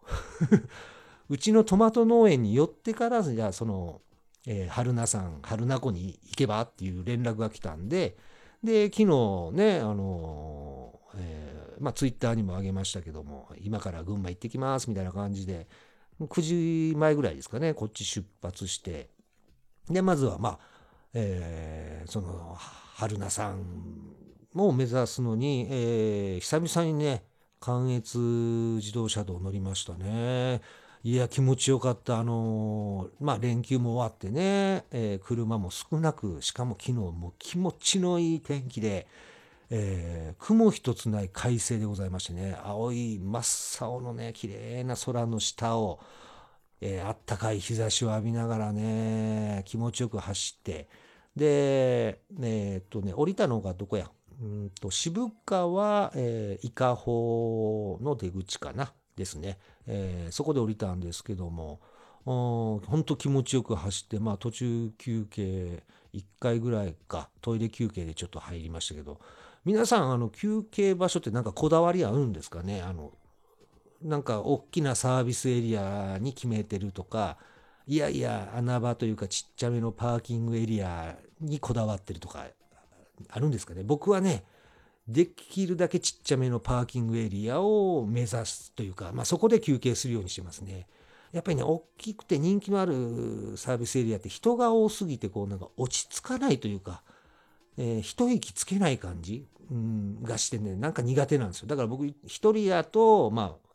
[1.28, 4.02] うちのトマト農園に寄ってからじゃあその
[4.48, 8.16] えー、春名山春名湖に行けばっていう連絡が来たんで
[8.64, 9.06] で昨日
[9.54, 15.68] ねあのー、えー、まあツイッターにもあげましたけども今から群馬行ってきますみたいな感じで
[16.20, 16.42] 9
[16.92, 19.10] 時前ぐらいですかねこっち出発して
[19.90, 20.60] でまずはまあ、
[21.14, 23.62] えー、その春名山
[24.56, 27.24] を目指すのに、えー、久々にね
[27.60, 28.18] 関越
[28.78, 30.62] 自動車道乗りましたね。
[31.04, 32.20] いや、気持ちよかった。
[32.20, 39.08] あのー、まあ、連休も終わってね、えー、車も少なく、しかも昨日も気持ちのいい天気で、
[39.70, 46.00] えー、雲一つない快晴でございましてね、青い真っ青のね、綺麗な空の下を、
[46.82, 50.88] えー、あったかい日差しを浴びながらね、気持ちよく走って、
[51.36, 54.10] で、えー、っとね、降りたのがどこや？
[54.42, 58.94] うんと渋川、えー、伊香保の出口かな？
[59.16, 61.80] ですね、えー、そこで降りたんですけども
[62.26, 69.22] 本当気持ちよく走って、まあ、途中休憩1回ぐらいかトイレ休憩でちょっと入りましたけど
[69.66, 72.84] 皆さんあの休憩場所ってなんかこだわりあるんですかね？
[72.84, 73.12] あの
[74.04, 77.38] なんか大きなサービスエリアに決めてるとか
[77.88, 82.46] いやいや穴場というかちっちゃめのパーキングエリアにこだわってるとか
[83.30, 83.82] あるんですかね？
[83.84, 84.44] 僕はね
[85.08, 90.88] できるだけちっちゃめのパーキングエリアを目指すというか、まあ、そこで休憩するようにしてますね。
[91.32, 97.04] やっぱりね、大きくて人気のあるサービスエリアって人が多すぎて、こうなんか落ち着かないというか、
[97.78, 101.68] えー、一息つけない感じ、うん、がしてね、なんか苦手なんですよ。
[101.68, 103.70] だから僕、一人やと、まあ、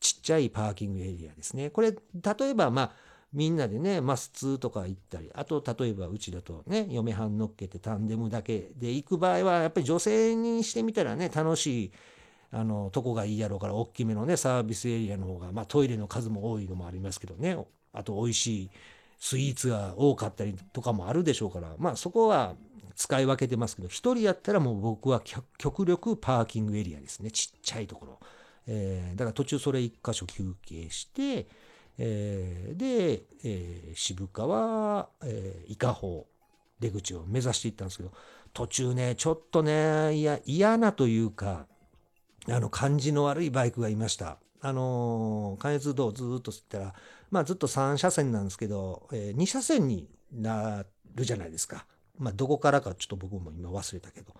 [0.00, 1.70] ちっちゃいパーキングエリアですね。
[1.70, 2.92] これ、例えば、まあ、
[3.32, 11.92] みんなでね、マスツとか行ったり、あと、例えばうちだとね、嫁はん乗っけてタンデムだけで行く場合は、やっぱり女性にしてみたらね、楽しい、
[12.50, 17.58] あの、とこがいいやろうから、大きめのね、サービスエリアの方が、まあトイレの数も多いのもありますけどね、
[17.92, 18.70] あと美味しい
[19.18, 22.54] スイーツが多かったりとかもあるでしょうから、まあそこは
[22.98, 25.22] 使い分けてますけど、一人やったらもう僕は
[25.56, 28.18] 極力パーキングエリアですね、ちっちゃいところ。
[28.66, 31.46] えー、だから途中それ一箇所休憩して、
[31.96, 36.26] えー、で、えー、渋川、えー、伊香保
[36.80, 38.12] 出口を目指していったんですけど
[38.52, 41.66] 途中ねちょっとねいや嫌なというか
[42.46, 44.38] あの感じの悪いバイクがいました。
[44.60, 46.94] あの関越道ずっと吸ったら、
[47.30, 50.84] まあ、ずっと3車線なんですけど、えー、2車線にな
[51.14, 51.86] るじゃないですか。
[52.18, 54.34] まあ、どこからかちょっと僕も今忘れたけど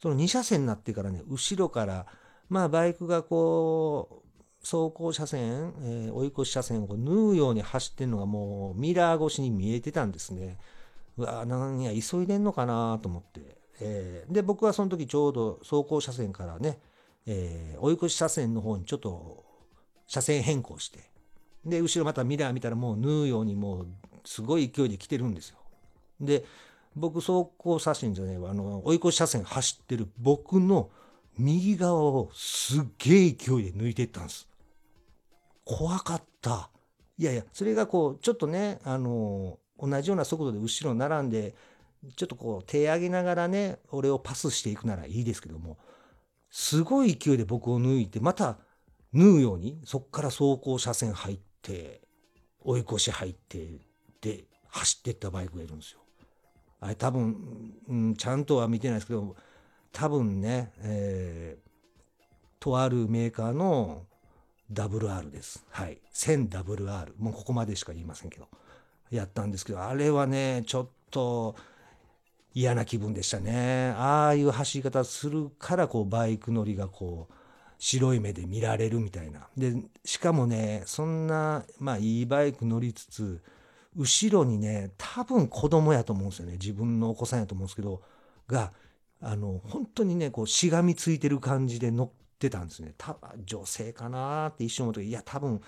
[0.00, 2.06] その2車線になってからね後ろから
[2.48, 4.22] まあバイクがこう
[4.62, 10.58] 走行車線、えー、追い越し車線を縫うように走ってるのがもうミラー越しに見えてたんですね。
[11.18, 16.78] うわなんや急いでんのかなと思って、えー、で僕はその時ちょうど走行車線からね、
[17.26, 19.44] えー、追い越し車線の方にちょっと
[20.06, 21.00] 車線変更して
[21.64, 23.86] で後ろまたミラー見たらもう縫うようにもう
[24.24, 25.58] すごい勢いで来てるんですよ。
[26.20, 26.44] で
[26.94, 30.90] 僕走行写真じゃねえわあの追い越し車線走ってる僕の
[31.38, 34.48] 右側をすっげえ勢いで抜いていったんです。
[35.64, 36.70] 怖かった。
[37.18, 41.54] いやいや、それがこう、ちょっとね、あの、同じような速度で後ろ並んで、
[42.16, 45.78] ちょっとこう、手上げながらね、俺をパスしていくならいいですけども、
[46.50, 48.58] すごい勢いで僕を抜いて、また
[49.12, 52.02] 縫うように、そっから走行車線入って、
[52.60, 53.80] 追い越し入って、
[54.20, 56.01] で、走ってったバイクがいるんですよ。
[56.82, 59.36] あれ多分、うん、ちゃんとは見てないですけど、
[59.92, 64.02] 多分ね、えー、とあるメーカーの
[64.72, 65.64] WR です。
[65.70, 65.98] はい。
[66.12, 67.12] 1000WR。
[67.18, 68.48] もうここまでしか言いませんけど。
[69.10, 71.54] やったんですけど、あれはね、ちょっと
[72.52, 73.90] 嫌な気分でしたね。
[73.96, 77.34] ああいう走り方するから、こう、バイク乗りがこう、
[77.78, 79.48] 白い目で見られるみたいな。
[79.56, 79.74] で、
[80.04, 83.40] しかもね、そんな、まあ、いいバイク乗りつつ、
[83.96, 86.52] 後ろにね、多分子供やと思うんですよね。
[86.52, 88.02] 自分のお子さんやと思うんですけど、
[88.46, 88.72] が、
[89.20, 92.94] あの、本当にね、こう、しがみついてる感じで乗ってたんですね。
[92.96, 95.60] た女性かなって一瞬思ったいや、多分、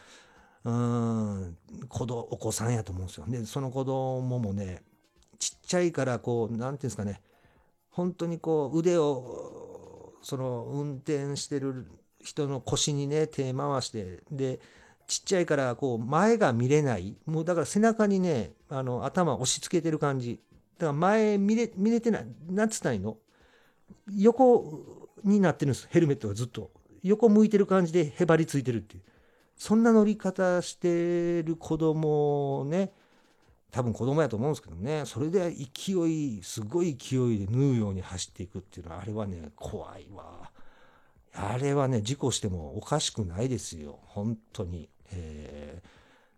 [0.64, 1.58] うん、
[1.88, 3.26] 子供、お子さんやと思うんですよ。
[3.28, 4.82] で、その子供もね、
[5.38, 7.20] ちっちゃいから、こう、なんていうんですかね、
[7.90, 11.86] 本当にこう、腕を、その、運転してる
[12.22, 14.58] 人の腰にね、手回して、で、
[15.06, 17.16] ちっちゃいからこう前が見れない。
[17.26, 20.40] もうだから背中にねあの頭押し付けてる感じ。
[20.78, 22.26] だから前見れ見れてない。
[22.48, 23.16] なんつったらいいの？
[24.16, 25.88] 横になってるんです。
[25.90, 26.70] ヘルメットがずっと。
[27.02, 29.02] 横向いてる感じでへばりついてるっていう。
[29.56, 32.92] そんな乗り方してる子供ね
[33.70, 35.02] 多分子供やと思うんですけどね。
[35.04, 40.50] それで勢いすごい勢いで縫うように走っていくっていうのはあれはね怖いわ。
[41.34, 43.98] あれはね事故してもおかしくないですよ。
[44.04, 44.88] 本当に。
[45.14, 45.82] え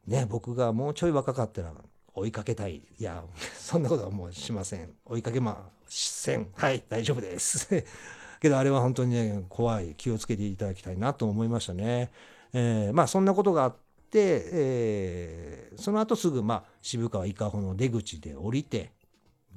[0.09, 1.72] ー、ね僕がもうちょい若かったら
[2.14, 2.83] 追いかけたい。
[2.99, 3.24] いや
[3.59, 4.95] そんなことはもうしません。
[5.05, 6.49] 追いかけません。
[6.55, 7.68] はい大丈夫です。
[8.41, 9.95] けどあれは本当にね怖い。
[9.97, 12.11] 気をつけていただきたいなと思いましたね、
[12.53, 13.87] えー、まあそんなことがあって
[14.18, 18.93] えー、その後すぐ、まあ、渋川伊香保の出口で降りて、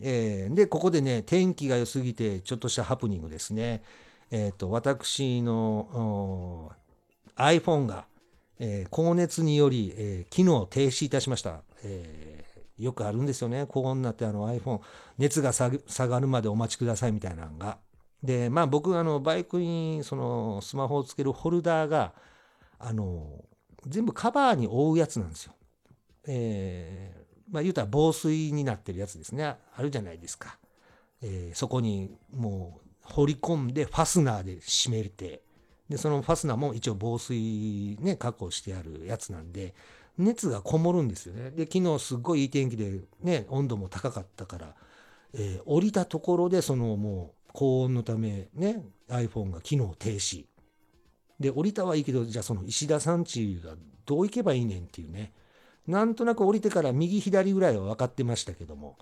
[0.02, 3.84] えー、でここでね天気が良すぎてちょっとしたハプニングですね、
[4.32, 6.72] えーと、私の
[7.36, 8.06] iPhone が、
[8.60, 14.82] えー、高熱により、えー、機能停止いたしました、えー、よくあるんですよね高温になってあの iPhone
[15.18, 15.70] 熱が下
[16.08, 17.78] がるまでお待ちくださいみたいなのが
[18.22, 22.14] でまあ僕あのバイクにそのスマホをつけるホルダーが
[22.78, 23.46] あの
[23.88, 25.54] 全部カバーに覆うやつなんですよ。
[26.28, 29.46] えー、まあ言うたら防水になってるやつですね。
[29.46, 30.58] あるじゃないですか。
[31.22, 35.42] えー、そこにもう掘り込んでファスナーで締めて、
[35.90, 39.74] で、そのファスナーも一応防水ね、確保してあるやつなんで、
[40.18, 41.52] 熱がこもるんですよね。
[41.52, 44.76] で、昨日すっごいいい天気でね、温度も高かったから、
[45.34, 50.46] えー、降りたところでそのもう高温のためね、iPhone が機能停止。
[51.40, 53.76] で、降りたはいいけど、じゃあその石田さんちが
[54.06, 55.34] どう行けばいいねんっていうね。
[55.88, 58.98] なんとなく降りてから右左ぐらいは分かってましたけども、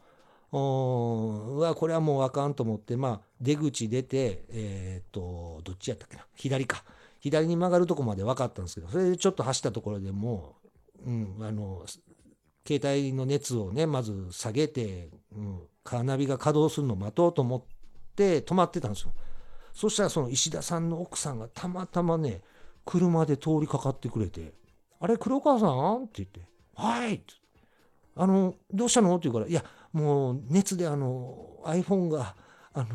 [0.51, 6.83] うわ、これはもうあかんと思って、まあ、出口出て、えっ、と、どっちやったっけな、左か。
[7.19, 10.55] 左に曲がるとこまで分かったんですけど、それでちょっと走ったところでも
[11.05, 11.83] う、うん、あの、
[12.65, 17.63] 携帯の熱をね、まず下げて、うん、カーナビが稼働するのを待とうと思っ
[18.15, 19.11] て止まってたんですよ。
[19.73, 22.41] そしたらその石田さんの奥さんがたまたまね、
[22.85, 24.53] 車で通りかかってくれて、
[24.99, 26.05] あれ、黒川さん？
[26.05, 26.41] って言って、
[26.75, 27.33] はいって。
[28.15, 29.15] あの、どうしたの？
[29.15, 29.63] って言うから、いや、
[29.97, 31.35] もう熱であの
[31.65, 32.35] iPhone が
[32.73, 32.87] あの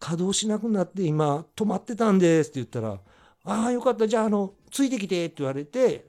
[0.00, 2.98] 稼働しなくなって今止まってたんですって言ったら
[3.44, 6.06] 「ああよかったじゃああのついてきて」って言われて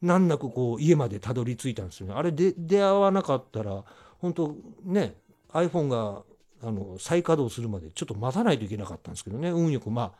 [0.00, 2.14] 難なくこう家までたどり着いたんですよね。
[2.14, 3.82] あれで出会わなかったら
[4.20, 5.16] 本当ね
[5.52, 6.22] iPhone が
[6.62, 10.12] あの再稼働するまでちょっと待たないといけなかったんですけどね運よくまあ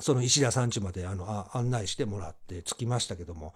[0.00, 3.54] その石田さん家まであの案内してもらって着きましたけども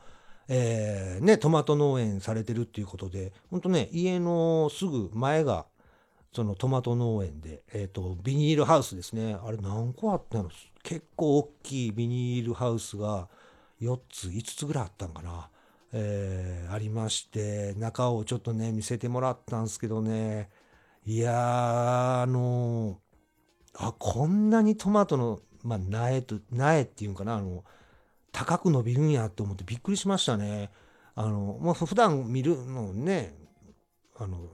[0.49, 5.67] えー、ね、トマト農園されてるっていうことで、本当ね、家のすぐ前が、
[6.33, 9.37] そのトマト農園で、え、ー、と、ビニールハウスですね。
[9.43, 10.51] あれ何個あったの？
[10.83, 13.29] 結構大きいビニールハウスが
[13.81, 15.49] 4つ、5つぐらいあったんかな。
[15.93, 20.51] えー、ありまして、中をちょっとね、見せてもらったんですけどね、
[21.07, 22.97] いやー、あのー、
[23.75, 27.65] あ、こんなにトマトの、まあ、苗と、苗っていうんかな、あの、
[28.37, 30.71] 高く伸びるんやって思ってびっくりしましたね。
[31.15, 33.35] あの、まあ、普段見るのね、
[34.15, 34.51] あの、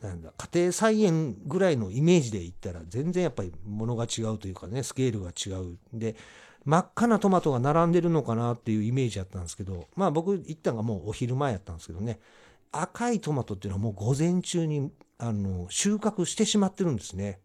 [0.00, 5.78] なんだ、家庭菜園ぐらいのイメージで言ったら全然やっぱり物が違うというかね、スケールが違う。
[5.92, 6.16] で、
[6.64, 12.18] 真っ赤なトマトが並んでるのかなっていうイメージやったんですけど、まあ僕行ったのがもうお昼前やったんですけどね、
[12.72, 17.38] 赤いトマトっていうのはもう午前中にあの収穫してしまってるんですね。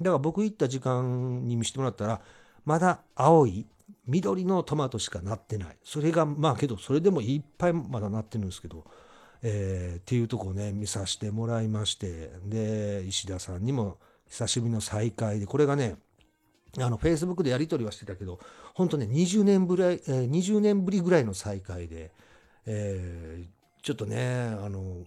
[0.00, 2.20] だから僕行った時間に見せてもらったら、
[2.64, 3.66] まだ青い
[4.06, 5.76] 緑のトマトしかなってない。
[5.82, 8.84] それがまあけどそれでもいっぱいまだなってるんですけど、
[9.42, 12.32] えー、っていうとこをね見させてもらいまして。
[12.44, 15.46] で石田さんにも久しぶりの再会で。
[15.46, 15.96] これがね
[16.78, 18.40] あのフェイスブックでやり取りはしてたけど
[18.74, 22.10] 本当ね20年ぶり、えー、20年ぶりぐらいの再会で、
[22.66, 25.04] えー、ちょっとねあの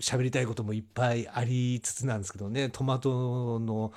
[0.00, 3.92] 喋、りたいこともいっぱいありつつなんですけどねトマトの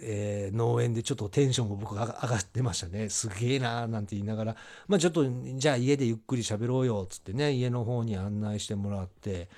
[0.00, 3.08] えー、農園でちょっとテンションが僕が上がってましたね。
[3.08, 4.56] すげえなーなんて言いながら、
[4.88, 5.24] まあちょっと、
[5.56, 9.48] じゃあ家でゆっくり喋ろうよ、つってね、家の方に案内してもらって、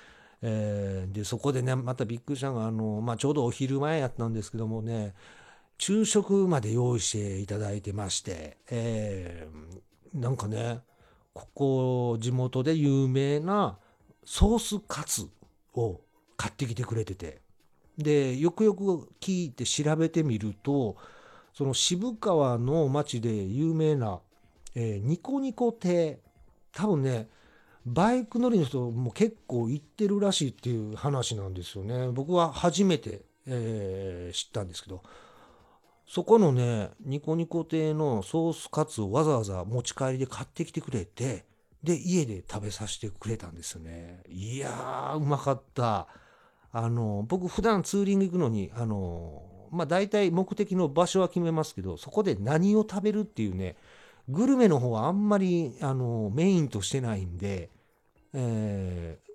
[0.41, 5.15] えー、で、そこでね、またびっくりしたのが、あの、まあちょうどお昼前やったんですけどもね、
[5.77, 10.81] 昼食まで用意していただいてまして、えー、なんかね、
[11.33, 13.77] ここ地元で有名な
[14.25, 15.29] ソースカツ
[15.73, 16.01] を
[16.35, 17.41] 買ってきてくれてて、
[17.97, 20.95] でよくよく聞いて調べてみると
[21.53, 24.19] その渋川の町で有名な、
[24.75, 26.19] えー、ニコニコ亭
[26.71, 27.27] 多分ね
[27.85, 35.01] バイク乗りの人も結構行ってるらしいっていう話なんですよね僕は初めて、えー、知ったんですけど
[36.07, 41.45] そこのね、ニコニコ亭のソースカツをわざわざ持ち帰りで買ってきてくれて、
[41.83, 44.23] で、家で食べさせてくれたんですよね。
[44.29, 46.07] いやー、うまかった。
[46.77, 53.75] あの、僕普段ツーリング行くのに、あの、まあ大体目的の場所は決めますけど、そこで何を食べるっていうね、
[54.29, 57.71] グルメの方はあんまり、あの、メインとしてないんで、
[58.33, 59.31] えー、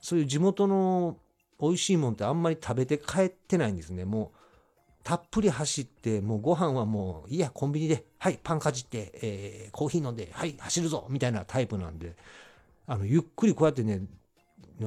[0.00, 1.16] そういう地元の
[1.60, 4.04] 美味しいもんってあんまり食べて帰ってないんですね。
[4.04, 4.38] もう、
[5.04, 12.16] たっぷり走って、もうご飯はもう、いや、コンビニで、はい、パンかじって、えー、コーヒー飲んで、はい、走るぞみたいなタイプなんで、
[12.88, 14.02] あの、ゆっくりこうやってね、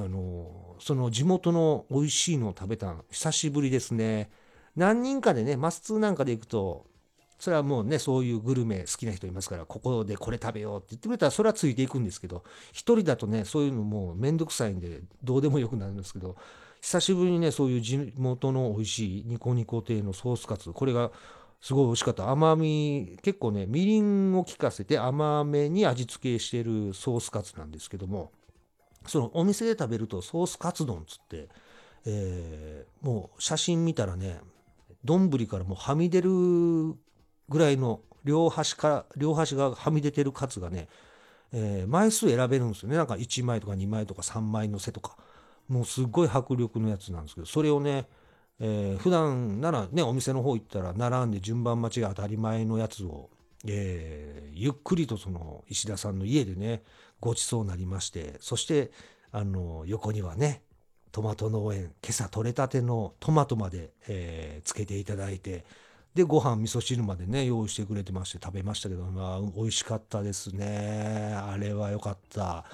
[0.00, 4.30] あの、その地元の美味しいのを食べたの久しぶりですね。
[4.76, 6.86] 何人かでね、マス2なんかで行くと、
[7.38, 12.42] それはもうね、そういうグルメ好きな人いますから、ここでこれ食べようって言ってくれたら、それはついていくんですけど、
[12.72, 16.36] 一人だとね、そういうのもうめんどくさいんで、どうでもよくなるんですけど、
[16.80, 21.12] 久しぶりにね、そういう地元の美味しいニコニコ亭のソースカツ、これが
[21.60, 22.30] すごい美味しかった。
[22.30, 28.32] 甘み、結構ね、みりんを効かせて甘めに味付けしてるソースカツなんですけども、
[29.06, 31.48] そのお店で食べるとソースカツ丼つって、
[32.06, 34.40] えー、もう写真見たらね、
[35.04, 40.88] 丼からもうはみ出るぐらいの両端から、両端がはみ出てるカツがね、
[41.52, 42.96] えー、枚数選べるんですよね。
[42.96, 45.16] なんか1枚とか2枚とか3枚のせとか。
[45.68, 48.06] もうすっごい迫力のやつなんですけどそれをね、
[48.60, 53.30] えー、普段ならねお店の方行ったら並んで順番待ちが当たり前のやつを、
[53.66, 56.82] えー、ゆっくりとその石田さんの家でね
[57.20, 58.90] ごちそうになりましてそして
[59.32, 60.62] あの横にはね
[61.12, 65.64] トマト農園今朝採れたてのトマトまで、えー、つけていただいて
[66.14, 72.64] でご飯味噌汁までね用意してくれてまして食べましたけど、まあ、美味しかったですねあれは良かった。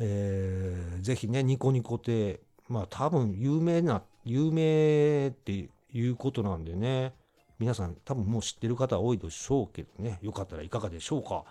[0.00, 7.14] えー、ぜひね、ニコニコってまあ多分有名な、有名っていうことなんでね、
[7.58, 11.44] 皆さん多分もう知ってる方多いでしょうけどね、よかったらいかがでしょうか。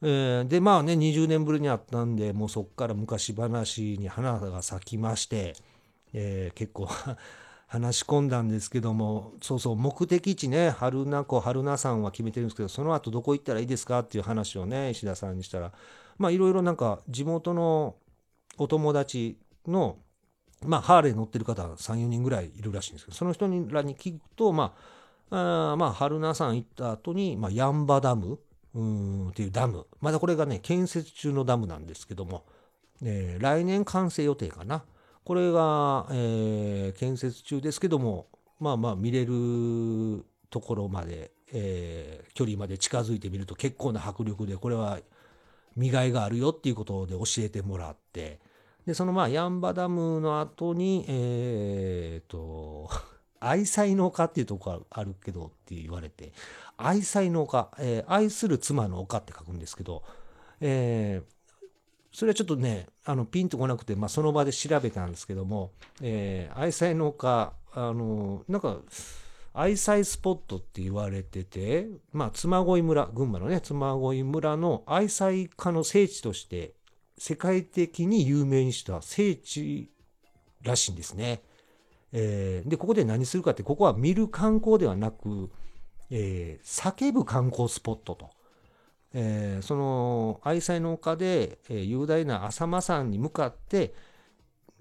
[0.00, 5.54] えー、で、まあね、20年ぶりに会ったんで、もうそっから昔話に花が咲きまして、
[6.12, 6.88] えー、結構
[7.66, 15.72] 話し込んだんですけども、そうそう、目的地ね、春名湖、春名山は決めてるんですけど、その後どこ行ったらいいですかっていう話をね、石田さんにしたら、
[16.16, 17.96] まあいろいろなんか地元の
[18.56, 19.36] お友達
[19.66, 19.98] の、
[20.64, 24.74] まあハーレー乗ってる方3、4人ぐらいいるらしいんですけど、その人らに聞くと、ま
[25.30, 28.38] あ、あまあ春名山行った後に、まあヤンバダム
[28.74, 32.44] うんっていうダム、まだこれがね、建設中のダムなんですけども、
[33.02, 34.84] えー、来年完成予定かな。
[35.24, 38.28] これが、えー、建設中ですけども、
[38.60, 44.98] まあまあ見れるところまで、えー、距離まで近づいてみると結構な迫力で、これは
[45.76, 48.40] 見がいがあるよっていうことで教えてもらって、
[48.86, 52.88] で、そのまあ、ヤンバダムの後に、えー、と、
[53.40, 56.32] 愛妻の丘っていうとこがあるけどって言われて、
[56.76, 60.02] 愛妻の丘、えー、愛する妻の丘って書くんですけど、
[60.60, 61.38] えー、
[62.12, 68.78] それはちょっとね、あの、ピンとこなくて、まあ、その場で調べたんですけども、えー、愛妻の丘、あの、なんか、
[69.54, 76.74] 愛妻スポットって言われてて、まあ、妻恋村、群馬のね、妻恋村の愛妻家の聖地として、
[77.18, 79.90] 世界的に有名にした聖地
[80.62, 81.42] らしいんですね。
[82.12, 85.50] えー、で、ここで何するかって、ここは見る観光ではなく、
[86.10, 88.30] えー、叫ぶ観光スポットと。
[89.14, 93.94] えー、その愛妻の丘で、えー、雄大な浅間山に向かって、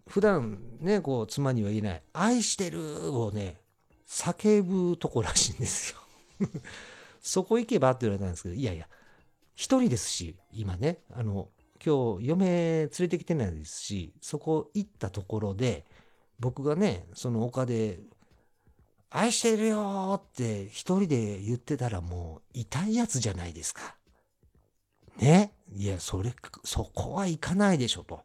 [0.07, 3.61] 普段ね、こう、妻には言えない、愛してるをね、
[4.07, 6.47] 叫ぶとこらしいんですよ
[7.19, 8.87] そこ行けばって言われたんですけど、いやいや、
[9.53, 11.49] 一人ですし、今ね、あの、
[11.83, 15.85] 今日嫁連れてきてないですし、そこ行ったところで、
[16.39, 17.99] 僕がね、その丘で、
[19.09, 23.95] 愛してるよって一人で言ってたらもう痛いやつじゃないですか。
[25.17, 25.53] ね？
[25.73, 28.21] いや、それ、そこは行かないでしょと。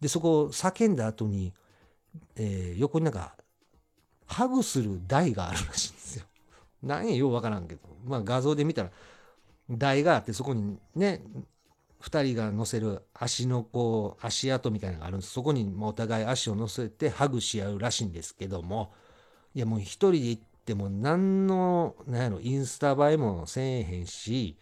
[0.00, 1.52] で、そこを叫んだ後に、
[2.34, 3.36] えー、横になんか
[4.26, 6.24] ハグする台があるらしいんですよ。
[6.82, 8.90] 何やようわからんけど、まあ画像で見たら
[9.70, 11.22] 台があってそこにね、
[12.00, 15.32] 2人が乗せる足のこう足跡みたいなのがあるんです。
[15.32, 18.92] そこにお互い足を乗せてハグし合うらしいんですけども、
[19.54, 24.56] いやもう一人で行っても何の、何やろ、インスタ映えもせえへんし、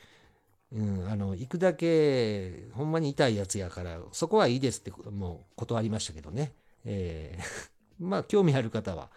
[0.72, 6.54] うん、あの、行くだけ、ほんまに痛いやつやから、そこはいいですって、もう断りましたけどね。
[6.84, 9.10] えー まあ、興味ある方は、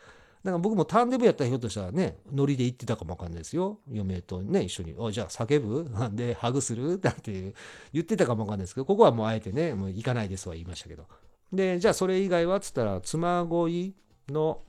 [0.44, 3.80] だから僕もターンデブやったらひょっとしたらね、ノリで行ってたかもわかんないですよ。
[3.92, 5.90] 嫁とね、一緒に、おじゃあ叫ぶ？
[5.92, 6.98] な んで、ハグする？
[7.02, 7.54] だって
[7.94, 11.06] 言ってたかもわかんないですけど、ここはもうあえてね、もう行かないですは言いましたけど。
[11.54, 13.94] で、じゃあそれ以外はっつったら、妻恋
[14.30, 14.62] の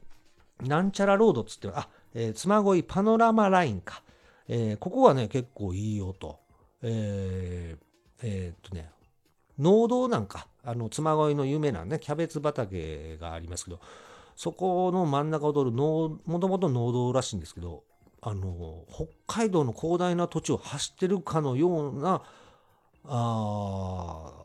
[0.60, 4.02] なんちゃらロードっつって、あ、えー、妻恋パノラマラインか。
[4.48, 6.38] えー、ここはね、結構いいよと。
[6.82, 7.84] えー、
[8.22, 8.90] えー、っとね、
[9.58, 13.80] 農道なんか、あの、妻恋の有名なね、キャベツ畑がありますけど、
[14.36, 17.84] そこの真ん中を通る農、もともと農道らしいんですけど、
[18.20, 22.22] あの、北海道の広大な土地を走ってるかのような、
[23.04, 24.44] あ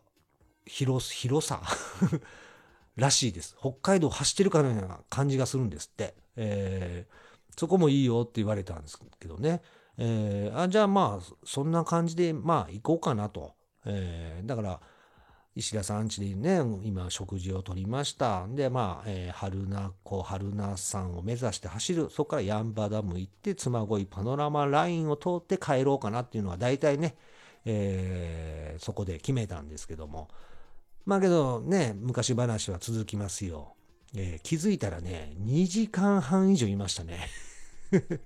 [0.65, 1.61] 広、広さ
[2.95, 3.55] らしいです。
[3.59, 6.15] 北海道走ってるかのような感じがするんですって。
[6.35, 9.61] えー、そこもいいよって言われたんですけどね。
[9.97, 13.53] えー、あじゃあまあ、そんな感じで、まあ、行こうかなと。
[13.85, 14.81] えー、だから、
[15.57, 18.45] 石田さん家でね、今食事をとりました。
[18.47, 22.09] で、まあ、えー、春名湖、春名山を目指して走る。
[22.11, 27.15] そこからヤンバダム行って、妻恋パノラマラインを通って帰ろうかなっていうのは大体ね、
[27.65, 30.27] えー、そこで決めたんですけども。
[31.07, 33.73] まあけどね、昔話は続きますよ。
[34.15, 37.29] えー、気づいたらね、2時間半以上いましたね。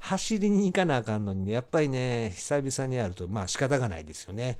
[0.00, 4.58] 走りに行かなあかんのにね、やっぱりね、久々にやると、まあ仕方がないですよね。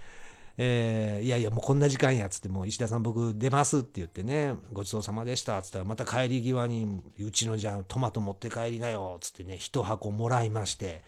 [0.59, 11.03] えー、いやいや、もうこんな時間やっつって、もう石田さん僕出ますって言ってね、ごちそうさまでしたっつったら、また帰り際に、うちのじゃあトマト持って帰りなよっつってね、一箱もらいまして、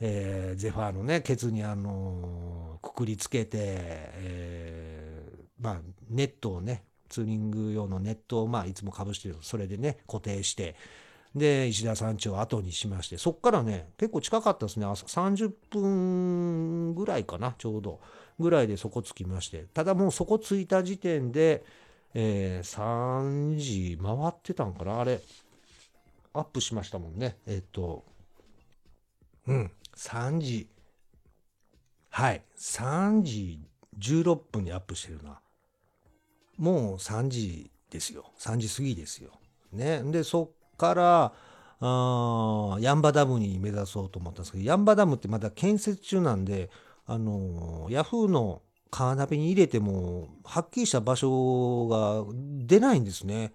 [0.00, 10.76] えー、ゼファーのね、ケツにあの、くくりつけて、えー、まあ、ネットをね、ツーリング用のネットをまあいつもかぶしてるそれでね固定して
[11.34, 14.86] で石田山地を後にしましてそっからね結構近かったですね。
[14.86, 18.00] 朝30分ぐらいかなちょうど。
[18.40, 21.64] ぐらいでそこ着きましてただもうそこ着いた時点で、
[22.14, 25.20] えー、3時回ってたんかなあれ。
[26.32, 27.36] アップしましたもんね。
[27.46, 28.04] えっと
[29.46, 30.68] うん3時
[32.10, 33.60] はい3時
[33.98, 35.40] 16分にアップしてるな。
[36.56, 38.32] もう3時ですよ。
[38.38, 39.32] 3時過ぎですよ。
[39.72, 40.02] ね。
[40.04, 41.32] でそっから
[41.80, 46.70] あヤンバダムに目指そうと思ったんですけどヤンバダムってまだ建設中なんで
[47.10, 52.24] あのヤフーのカーナビに入れてもはっきりした場所が
[52.64, 53.52] 出ないんですね。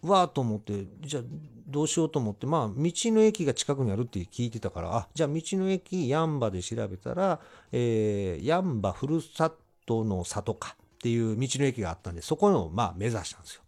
[0.00, 1.22] わーと思ってじゃあ
[1.66, 7.38] どうしようと思ってまあ道の駅が近くにあるって聞いてたからあじゃあ道の駅ヤンバで調べたら、
[7.70, 9.52] えー、ヤンバふるさ
[9.84, 13.62] との里かっていう道の駅があったんでそこをまあ目指したんですよ。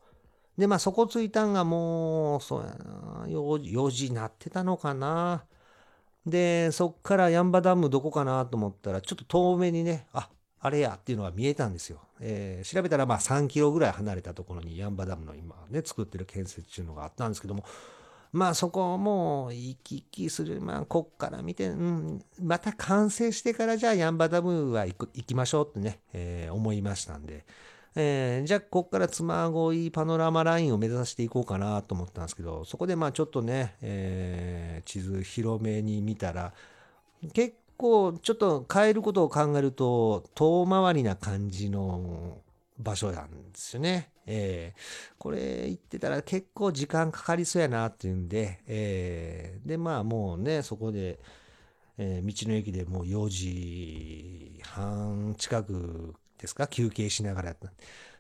[0.56, 5.44] でまあそこ着いたんがもうそうやな 4, 4時になってたのかな。
[6.26, 10.28] で、そっからヤンバダムどこかなと思ったら、ちょっと遠目にね、あ、
[10.60, 12.00] あれやっていうのが見えたんですよ。
[12.20, 17.64] えー、調べたらまあ3キロぐらい離れたところにヤンバダムの今ね、作ってる建設中のがあったんですけども、
[18.32, 24.94] まあそこも行き来する、まあこっから見て、うん、また完成してからじゃあヤンバダムは行
[25.26, 27.44] きましょうってね、えー、思いましたんで、
[27.94, 36.54] えー、じゃあこっから妻恋パノラマラインを目指していこうかなと思ったんですけどそこでまあちょっとね、えー、地図広めに見たら
[37.34, 42.38] 結構ちょっと変えることを考えると遠回りな感じの
[42.78, 44.10] 場所なんですよね。
[44.26, 44.80] えー、
[45.18, 51.18] これ行ってたら結構時間かかりそうやなっていうんで、えー、でまあもうねそこで、
[51.98, 56.66] えー、道の駅でもう4時半近くですか？
[56.66, 57.72] 休憩しながらやった。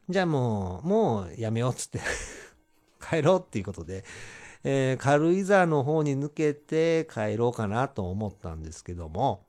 [0.08, 2.00] じゃあもう、もうやめようっつって。
[3.08, 4.04] 帰ろうっていうことで、
[4.64, 9.44] えー、軽井沢の方に抜けて帰ろうかなと思ったんですけども、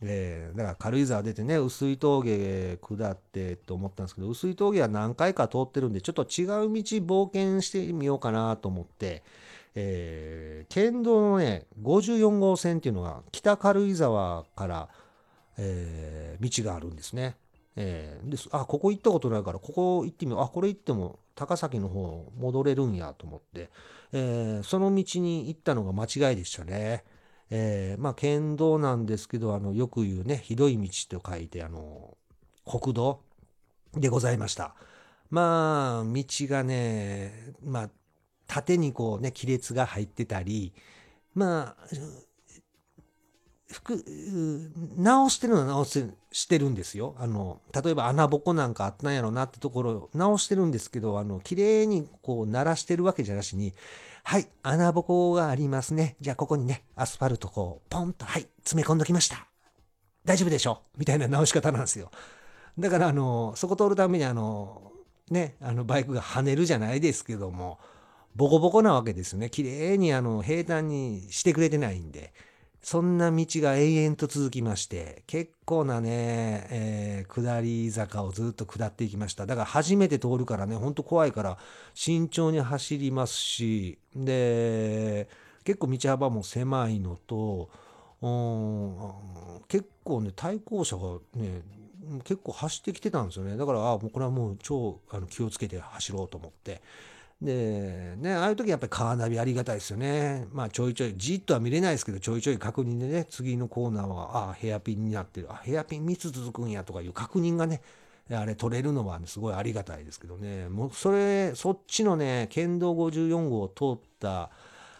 [0.00, 9.22] えー、だから軽井沢出てね、薄い峠下ってと思ったんですけど、薄い峠は何回か通ってるんで、ちょっと違う道冒険してみようかなと思って、
[9.74, 14.88] えー、県道のね、54号線っていうのが北軽井沢から、
[15.56, 17.36] えー、道があるんですね。
[17.80, 23.70] えー、であここ行ったことないからここ行ってみようあこれ行っても高崎の方戻れるんやと思って、
[24.12, 27.04] えー、その道に行ったのが間違いでしたね。
[27.50, 32.18] えー、まあ県道なんですけどあのよく言うねひどい道と書いてあの
[32.66, 33.20] 国道
[33.94, 34.74] でございました。
[35.30, 37.90] まあ道がねまあ
[38.48, 40.74] 縦にこうね亀裂が入ってたり
[41.34, 41.86] まあ
[43.70, 44.02] 服、
[44.96, 47.14] 直してるのは直してるんですよ。
[47.18, 53.74] あの、例えば穴ぼこなんかあったんやろなってところ直してるんですけど、あの、綺麗にこう鳴らしてるわけじゃなしに、
[54.24, 56.16] はい、穴ぼこがありますね。
[56.20, 59.46] じゃあここにね、アスファルトこう、ポンと、はい、詰め込んどきました。
[60.24, 62.10] 大丈夫でしょうみたいな直し方なんですよ。
[62.78, 64.92] だからあの、そこ通るためにあの、
[65.30, 67.78] ね、あのバイクが跳ねるじゃないですけども、
[68.34, 69.50] ボコボコなわけですね。
[69.50, 72.32] 綺麗にあの平坦にしてくれてないんで。
[72.82, 79.46] そんな道が永遠と続きまして、結構なね、えー、下り坂をずっと下っていきました。
[79.46, 81.58] だから初めて通るからね、ほんと怖いから、
[81.94, 85.28] 慎重に走りますし、で、
[85.64, 87.68] 結構道幅も狭いのと、
[89.68, 91.62] 結構ね、対向車がね、
[92.24, 93.56] 結構走ってきてたんですよね。
[93.56, 96.80] だから、あもうこれはもう超あの気をつけて走ろうと思って。
[97.40, 100.46] で、ね、ああいう時やっぱりカーナビありがたいですよね。
[100.50, 105.46] まあちょいちょい、じっとは見れないですけど、ちょいちょい確認でね、次のコーナーは、ああヘアピンになってる。
[105.50, 107.80] あ、ヘアピン3つ続くんやとかいう確認がね、
[108.30, 110.68] あれ取れるのは、すごいありがたいですけどね。
[110.68, 114.50] もうそれ、そっちのね、県道54号を通った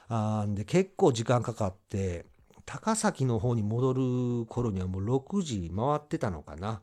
[0.09, 2.25] あんで結構時間かかって、
[2.65, 3.95] 高崎の方に戻
[4.43, 6.83] る頃にはもう6時回ってたのかな。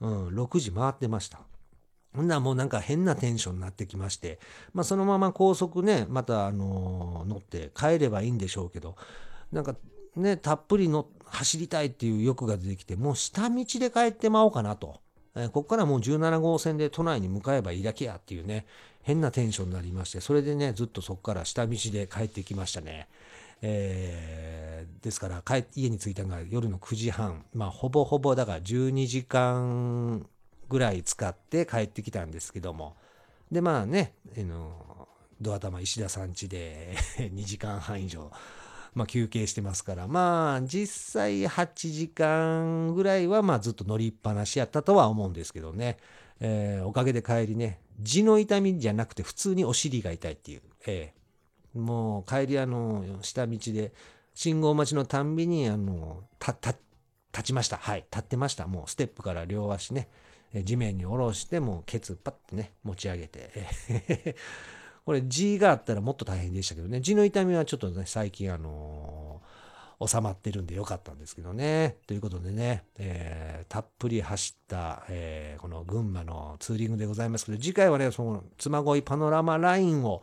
[0.00, 1.49] うん、6時回ってました。
[2.14, 4.40] ほんならもうなんか変なテンションになってきまして、
[4.72, 8.96] まあそのまま高速ね、またあの乗って帰ればいいんでしょうけど、
[9.52, 9.76] なんか
[10.16, 15.00] ね、たっぷりの走りたいっていう欲が出てきて、もう下道で帰ってまおうかなと。
[15.36, 18.66] え、ここからもう17号線で都内に向かえばいいだけやっていうね、
[19.02, 23.08] 変なテンションになりまして、それでね、ずっとそこから下道で帰ってきましたね。
[23.62, 25.42] えー、ですから、
[25.76, 30.26] 家に着いたのが夜の9時半、まあほぼほぼだから12時間
[30.70, 32.96] ぐらい使って帰ってきたんですけども、
[33.50, 35.08] で、まあね、あの、
[35.40, 38.30] ドア玉石田さん家で 2時間半以上、
[38.94, 45.98] まあ、休憩してますから、まあ、実際8時間ぐらいは、まあ、ずっと乗りっぱなしやったとは思うんですけどね、
[46.38, 53.92] えー、おかげで帰りね、痔の痛みじゃなくて普通にお尻が痛いっていう、えー、もう帰りあの、下道で、
[54.34, 57.76] 信号待ちのたんびに、あの、立ちました。
[57.76, 58.06] はい。
[58.10, 58.66] 立ってました。
[58.66, 60.08] もうステップから両足ね、
[60.52, 63.50] 地面に下ろして、もうケツパッてね、持ち上げて。
[65.04, 67.00] これ G があったらもっと大変でしたけどね。
[67.00, 71.96] G の痛みはちょっとね、最近あのー、収まってるんでよかったんですけどね。
[72.06, 80.22] ということでね、えー、たっぷり走った、えー、この群馬のツーリングでございますけど、次回はね、その妻恋パノラマラインを、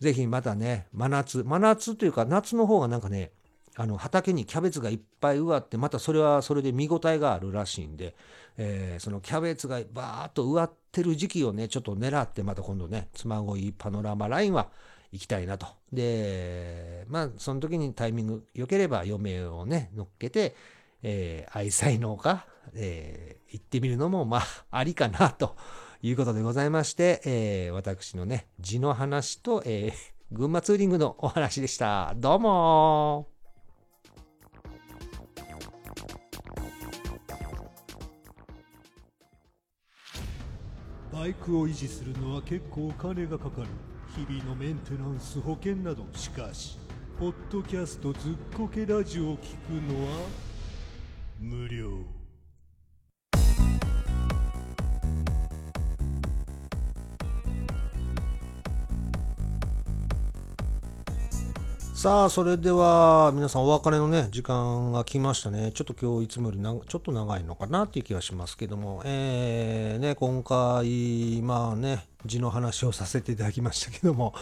[0.00, 3.32] ぜひまたね、真夏、真夏というか夏の方がなんかね、
[3.78, 8.14] あの畑にキャベツがいっぱい植わってまたそれはそれで見応えがあるらしいんで、
[8.56, 14.68] えー、そのキャベツがバーッと植わってる時期をねちょっと狙ってまた今度ね妻恋パノラマラインは
[15.12, 20.56] 行きたいなとでまあその時にタイミング良ければ嫁をね乗っけて、
[21.02, 25.54] えー、愛妻農家、えー、行ってみるのもまあありかなと
[26.00, 29.94] いうことでございまして、えー、私のね字の話と、えー、
[30.32, 32.14] 群馬ツーリングのお話でした。
[32.16, 33.35] どうも
[41.16, 43.68] バイクを維持するのは結構お金がかかる。
[44.14, 46.04] 日々のメンテナンス保険など。
[46.12, 46.78] しかし
[47.18, 50.28] ポッドキャストずっこけラジオを聞くのは
[51.40, 52.15] 無料。
[62.06, 65.72] さあ、それでは皆さんお別れのね、時間が来ましたね。
[65.72, 74.34] ちょっと今日いつもよりなちょっと長いのかなっていう気がしますけども、えー、ね、今回、まあね、字の話をさせていただきましたけども、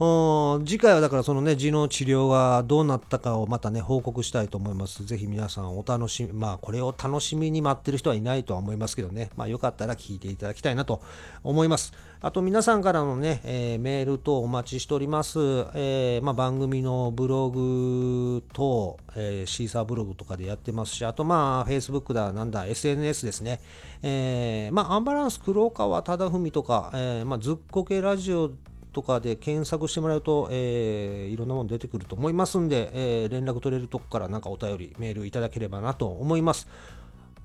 [0.66, 5.02] 次回はだからそのね、痔の治療がどうなったかをまたね、報告したいと思います。
[5.06, 11.00] ぜひ皆さんお楽しみ、まあこれを楽しみに待ってる人はいないとは思いますけどね、まあよかったら聞いていただきたいなと
[11.42, 11.94] 思います。
[12.20, 15.38] あと皆さんからのね、えー、メール等お待ちしております。
[15.74, 23.60] えー、まあ番組のブログ等、えー、シーサーブログとかでやってますし、あとまあ Facebook だ、なんだ、SNS ですね。
[24.02, 28.50] えー、まあアンバランス黒川忠文とか、えー、まあずっこけラジオ
[28.92, 36.66] とかで検索してもらうと、えー、いろんなもの出てくると思いますんで、えー、連絡取れるとこからなんかお便り、メールいただければなと思います。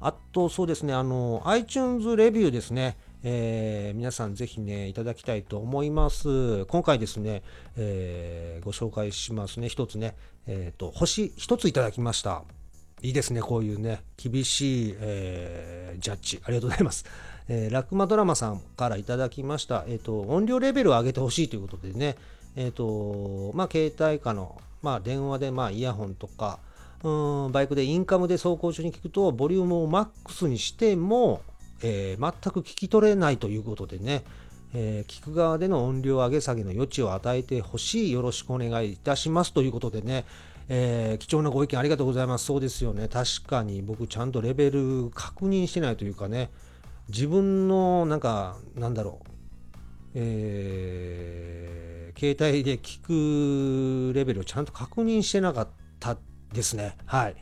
[0.01, 2.97] あと、そうですね、あの、iTunes レビューですね。
[3.25, 6.65] えー、皆さんぜひね、いただきたいと思います。
[6.65, 7.41] 今回ですね、
[7.77, 9.69] えー、ご紹介しますね。
[9.69, 10.15] 一つね、
[10.45, 12.43] えっ、ー、と、星一ついただきました。
[13.01, 16.41] いいですね、こういうね、厳しい、えー、ジャッジ。
[16.43, 17.05] ありがとうございます。
[17.47, 22.17] えー、ラクマドラマさんからいただきました、えっ、ー、と、音量レベルを上げてほしいということでね、
[22.57, 26.59] えっ、と、まあ、携帯かの、まあ、電話で、まあ、イヤホンとか、
[27.03, 31.41] うん、バイクでインカムで走行中に聞くと、ボリュームをマックスにしても、
[31.83, 34.23] えー、全く聞き取れないということでね、
[34.73, 40.25] えー、聞く側での音量上げ下げの余地を与えてほしい、よろしくお願いいたしますということでね、
[40.69, 42.45] えー、貴重なご意見ありがとうございます。
[42.45, 43.07] そうですよね。
[43.07, 46.49] 確かに僕ちゃんとレベル確認してないというかね、
[47.09, 49.27] 自分のなんかなんだろう、
[50.15, 55.67] えー、携帯で聞くレベルをちゃんと確認してなかっ
[55.99, 56.17] た
[56.53, 56.95] ですね。
[57.05, 57.35] はい。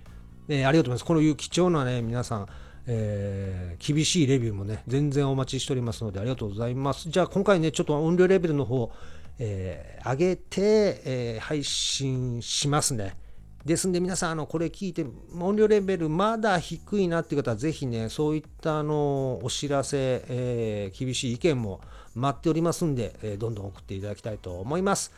[0.48, 1.06] えー、ありがとうございます。
[1.06, 2.48] こういう貴重なね、皆さん、
[2.88, 7.10] えー、厳しいレビューもね、全然お待ちしておりますので、ありがとうございます。
[7.10, 8.92] じゃあ、今回ね、ちょっと音量レベルの方、
[9.40, 13.18] えー上げて、えー配信しますね。
[13.66, 15.06] ですんで皆さんあのこれ聞いて
[15.40, 21.80] 音量レベルまだ低いなっていう方はぜひねそういったあのお知らせ、えー厳しい意見も
[22.16, 25.12] 待っておりますんで、えどんどん送っていただきたいと思います。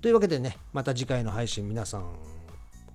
[0.00, 2.37] というわけでねまた次回の配信皆さん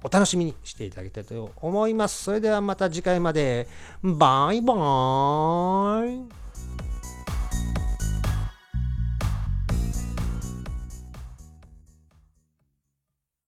[0.03, 2.23] お楽しみにしていただきたいと思います。
[2.23, 3.67] それではまた次回まで
[4.03, 6.42] バイバーイ